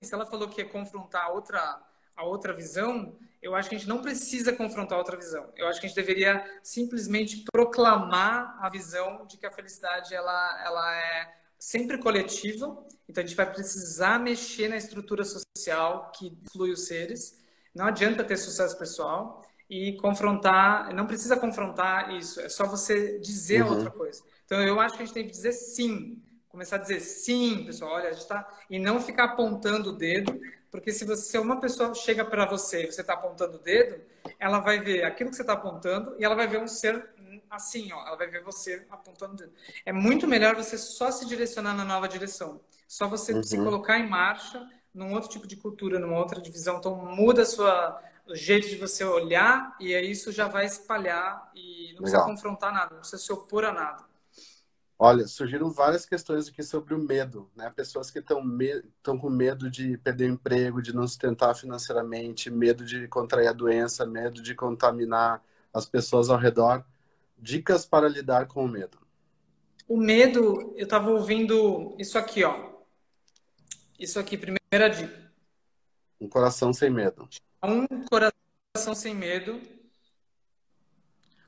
[0.01, 1.81] Se ela falou que é confrontar outra,
[2.17, 5.47] a outra visão, eu acho que a gente não precisa confrontar outra visão.
[5.55, 10.63] Eu acho que a gente deveria simplesmente proclamar a visão de que a felicidade ela,
[10.65, 12.77] ela é sempre coletiva.
[13.07, 17.39] Então a gente vai precisar mexer na estrutura social que flui os seres.
[17.73, 23.63] Não adianta ter sucesso pessoal e confrontar, não precisa confrontar isso, é só você dizer
[23.63, 23.73] uhum.
[23.73, 24.23] outra coisa.
[24.45, 27.91] Então eu acho que a gente tem que dizer sim, começar a dizer sim, pessoal,
[27.91, 30.39] olha, a gente tá e não ficar apontando o dedo,
[30.71, 34.01] porque se você se uma pessoa chega para você e você está apontando o dedo,
[34.39, 37.09] ela vai ver aquilo que você está apontando e ela vai ver um ser
[37.49, 39.53] assim, ó, ela vai ver você apontando o dedo.
[39.85, 43.43] É muito melhor você só se direcionar na nova direção, só você uhum.
[43.43, 46.77] se colocar em marcha num outro tipo de cultura, numa outra divisão.
[46.77, 51.49] Então muda a sua o jeito de você olhar e aí isso já vai espalhar
[51.55, 54.03] e não precisa confrontar nada, não precisa se opor a nada.
[54.99, 57.69] Olha, surgiram várias questões aqui sobre o medo, né?
[57.69, 62.83] Pessoas que estão me com medo de perder o emprego, de não sustentar financeiramente, medo
[62.83, 66.83] de contrair a doença, medo de contaminar as pessoas ao redor.
[67.37, 68.97] Dicas para lidar com o medo.
[69.87, 72.71] O medo, eu estava ouvindo isso aqui, ó.
[73.99, 75.31] Isso aqui, primeira dica.
[76.19, 77.29] Um coração sem medo.
[77.63, 79.59] Um Coração Sem Medo,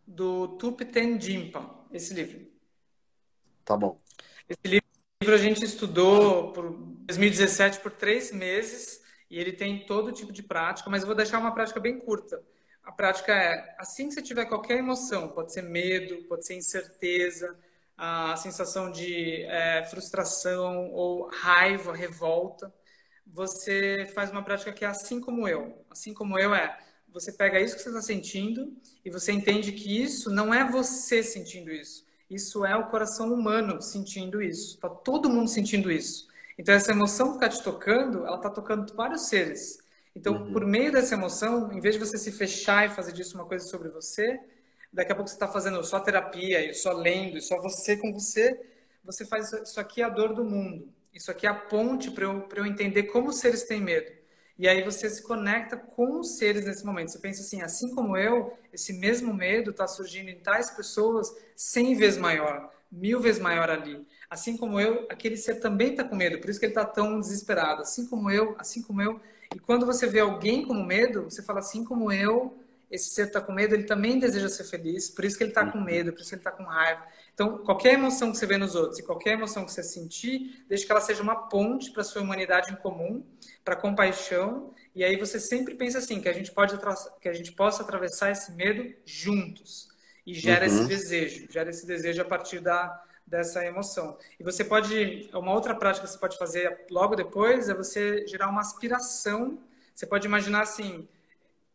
[0.05, 2.58] do Thupten Jimpa, esse livro.
[3.69, 4.01] Tá bom.
[4.49, 6.71] Esse livro a gente estudou por
[7.05, 8.99] 2017 por três meses
[9.29, 12.41] e ele tem todo tipo de prática, mas eu vou deixar uma prática bem curta.
[12.83, 17.55] A prática é, assim que você tiver qualquer emoção, pode ser medo, pode ser incerteza,
[17.95, 22.73] a sensação de é, frustração ou raiva, revolta,
[23.23, 25.85] você faz uma prática que é assim como eu.
[25.91, 26.75] Assim como eu é,
[27.07, 31.21] você pega isso que você está sentindo e você entende que isso não é você
[31.21, 32.08] sentindo isso.
[32.29, 34.75] Isso é o coração humano sentindo isso.
[34.75, 36.27] Está todo mundo sentindo isso.
[36.57, 39.79] Então, essa emoção que está te tocando, ela está tocando vários seres.
[40.15, 40.53] Então, uhum.
[40.53, 43.65] por meio dessa emoção, em vez de você se fechar e fazer disso uma coisa
[43.65, 44.39] sobre você,
[44.91, 48.11] daqui a pouco você está fazendo só terapia, e só lendo, e só você com
[48.13, 48.59] você,
[49.03, 50.89] você faz isso aqui é a dor do mundo.
[51.13, 54.18] Isso aqui é a ponte para eu, eu entender como os seres têm medo.
[54.59, 57.11] E aí você se conecta com os seres nesse momento.
[57.11, 61.95] Você pensa assim, assim como eu, esse mesmo medo está surgindo em tais pessoas 100
[61.95, 62.69] vezes maior.
[62.91, 64.05] mil vezes maior ali.
[64.29, 67.19] Assim como eu, aquele ser também está com medo, por isso que ele está tão
[67.21, 67.83] desesperado.
[67.83, 69.21] Assim como eu, assim como eu.
[69.55, 72.57] E quando você vê alguém com medo, você fala assim como eu,
[72.89, 75.65] esse ser está com medo, ele também deseja ser feliz, por isso que ele está
[75.65, 75.83] com uhum.
[75.83, 77.05] medo, por isso que ele está com raiva.
[77.33, 80.85] Então, qualquer emoção que você vê nos outros e qualquer emoção que você sentir, desde
[80.85, 83.23] que ela seja uma ponte para a sua humanidade em comum,
[83.63, 86.75] para compaixão, e aí você sempre pensa assim, que a gente pode
[87.21, 89.87] que a gente possa atravessar esse medo juntos
[90.25, 90.75] e gera uhum.
[90.75, 94.17] esse desejo, gera esse desejo a partir da dessa emoção.
[94.39, 98.49] E você pode, uma outra prática que você pode fazer logo depois é você gerar
[98.49, 99.59] uma aspiração.
[99.93, 101.07] Você pode imaginar assim,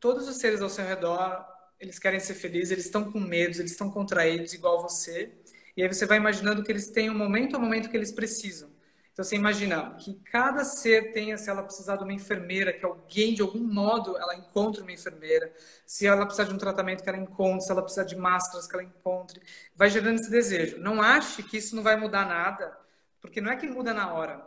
[0.04, 1.46] todos os seres ao seu redor,
[1.80, 5.32] eles querem ser felizes, eles estão com medos, eles estão contraídos igual você.
[5.74, 8.68] E aí você vai imaginando que eles têm um momento a momento que eles precisam.
[9.14, 13.32] Então você imagina que cada ser tenha, se ela precisar de uma enfermeira, que alguém
[13.32, 15.50] de algum modo ela encontre uma enfermeira,
[15.86, 18.74] se ela precisar de um tratamento que ela encontre, se ela precisar de máscaras que
[18.74, 19.40] ela encontre,
[19.74, 20.76] vai gerando esse desejo.
[20.80, 22.76] Não ache que isso não vai mudar nada,
[23.22, 24.46] porque não é que muda na hora,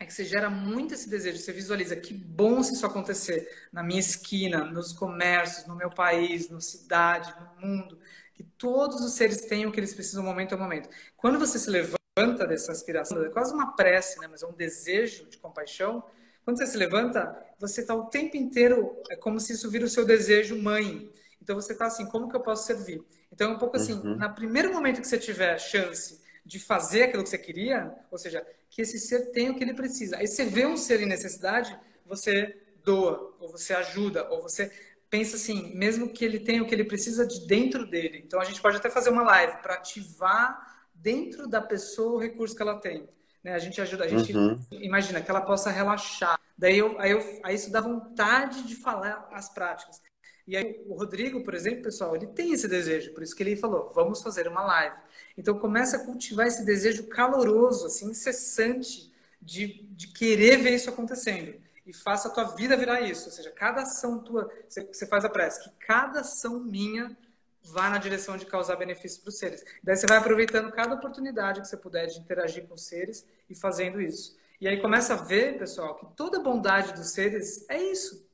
[0.00, 3.82] é que você gera muito esse desejo, você visualiza que bom se isso acontecer na
[3.82, 7.98] minha esquina, nos comércios, no meu país, na cidade, no mundo,
[8.32, 10.88] que todos os seres tenham o que eles precisam momento a momento.
[11.18, 14.26] Quando você se levanta dessa aspiração, é quase uma prece, né?
[14.26, 16.02] mas é um desejo de compaixão.
[16.46, 19.88] Quando você se levanta, você está o tempo inteiro, é como se isso vira o
[19.88, 21.12] seu desejo mãe.
[21.42, 23.04] Então você está assim, como que eu posso servir?
[23.30, 24.16] Então é um pouco assim, uhum.
[24.16, 26.19] no primeiro momento que você tiver chance
[26.50, 29.72] de fazer aquilo que você queria, ou seja, que esse ser tenha o que ele
[29.72, 30.16] precisa.
[30.16, 34.68] Aí você vê um ser em necessidade, você doa, ou você ajuda, ou você
[35.08, 38.20] pensa assim, mesmo que ele tenha o que ele precisa de dentro dele.
[38.26, 42.56] Então a gente pode até fazer uma live para ativar dentro da pessoa o recurso
[42.56, 43.08] que ela tem.
[43.44, 43.54] Né?
[43.54, 44.58] A gente ajuda, a gente uhum.
[44.72, 46.36] imagina que ela possa relaxar.
[46.58, 50.02] Daí, eu, aí, eu, aí isso dá vontade de falar as práticas.
[50.48, 53.54] E aí o Rodrigo, por exemplo, pessoal, ele tem esse desejo, por isso que ele
[53.54, 54.96] falou, vamos fazer uma live.
[55.40, 59.10] Então começa a cultivar esse desejo caloroso, assim, incessante
[59.40, 61.58] de, de querer ver isso acontecendo.
[61.86, 63.24] E faça a tua vida virar isso.
[63.24, 67.16] Ou seja, cada ação tua, você, faz a prece, que cada ação minha
[67.62, 69.64] vá na direção de causar benefícios para os seres.
[69.82, 73.54] Daí você vai aproveitando cada oportunidade que você puder de interagir com os seres e
[73.54, 74.36] fazendo isso.
[74.60, 78.28] E aí começa a ver, pessoal, que toda bondade dos seres é isso.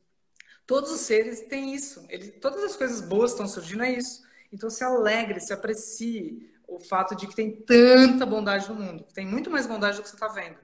[0.66, 2.04] Todos os seres têm isso.
[2.08, 4.26] Ele, todas as coisas boas estão surgindo é isso.
[4.52, 9.04] Então se alegre, se aprecie o fato de que tem tanta bondade no mundo.
[9.14, 10.58] Tem muito mais bondade do que você está vendo.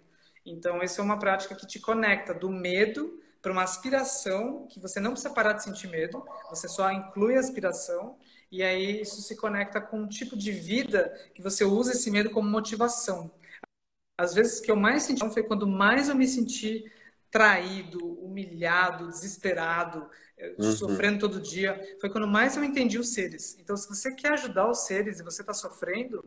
[0.45, 5.01] Então, essa é uma prática que te conecta do medo para uma aspiração que você
[5.01, 8.17] não precisa parar de sentir medo, você só inclui a aspiração
[8.51, 12.31] e aí isso se conecta com um tipo de vida que você usa esse medo
[12.31, 13.33] como motivação.
[14.17, 16.85] Às vezes que eu mais senti foi quando mais eu me senti
[17.31, 20.09] traído, humilhado, desesperado,
[20.59, 20.73] uhum.
[20.73, 23.57] sofrendo todo dia, foi quando mais eu entendi os seres.
[23.59, 26.25] Então, se você quer ajudar os seres e você está sofrendo,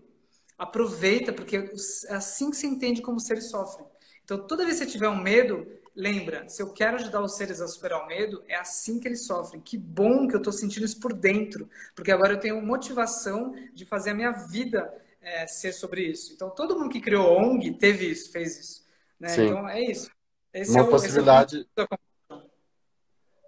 [0.57, 3.85] aproveita, porque é assim que se entende como os seres sofrem.
[4.23, 7.61] Então, toda vez que você tiver um medo, lembra, se eu quero ajudar os seres
[7.61, 9.61] a superar o medo, é assim que eles sofrem.
[9.61, 13.85] Que bom que eu estou sentindo isso por dentro, porque agora eu tenho motivação de
[13.85, 14.91] fazer a minha vida
[15.21, 16.33] é, ser sobre isso.
[16.33, 18.85] Então, todo mundo que criou ONG teve isso, fez isso.
[19.19, 19.33] Né?
[19.33, 20.09] Então, é isso.
[20.53, 21.67] Esse Uma é o, possibilidade.
[21.75, 21.85] É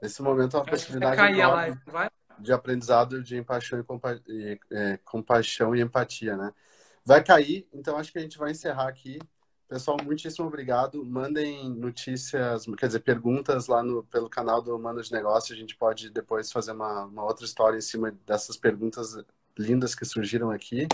[0.07, 0.65] esse momento é uma
[1.47, 1.79] live,
[2.39, 6.53] de aprendizado de empaixão e, compa e é, compaixão e empatia, né?
[7.05, 9.19] Vai cair, então acho que a gente vai encerrar aqui.
[9.67, 11.03] Pessoal, muitíssimo obrigado.
[11.05, 15.53] Mandem notícias, quer dizer, perguntas lá no, pelo canal do Mano de Negócio.
[15.53, 19.17] A gente pode depois fazer uma, uma outra história em cima dessas perguntas
[19.57, 20.87] lindas que surgiram aqui.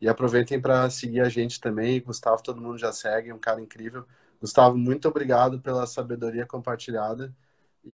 [0.00, 2.00] E aproveitem para seguir a gente também.
[2.00, 4.06] Gustavo, todo mundo já segue, é um cara incrível.
[4.40, 7.34] Gustavo, muito obrigado pela sabedoria compartilhada.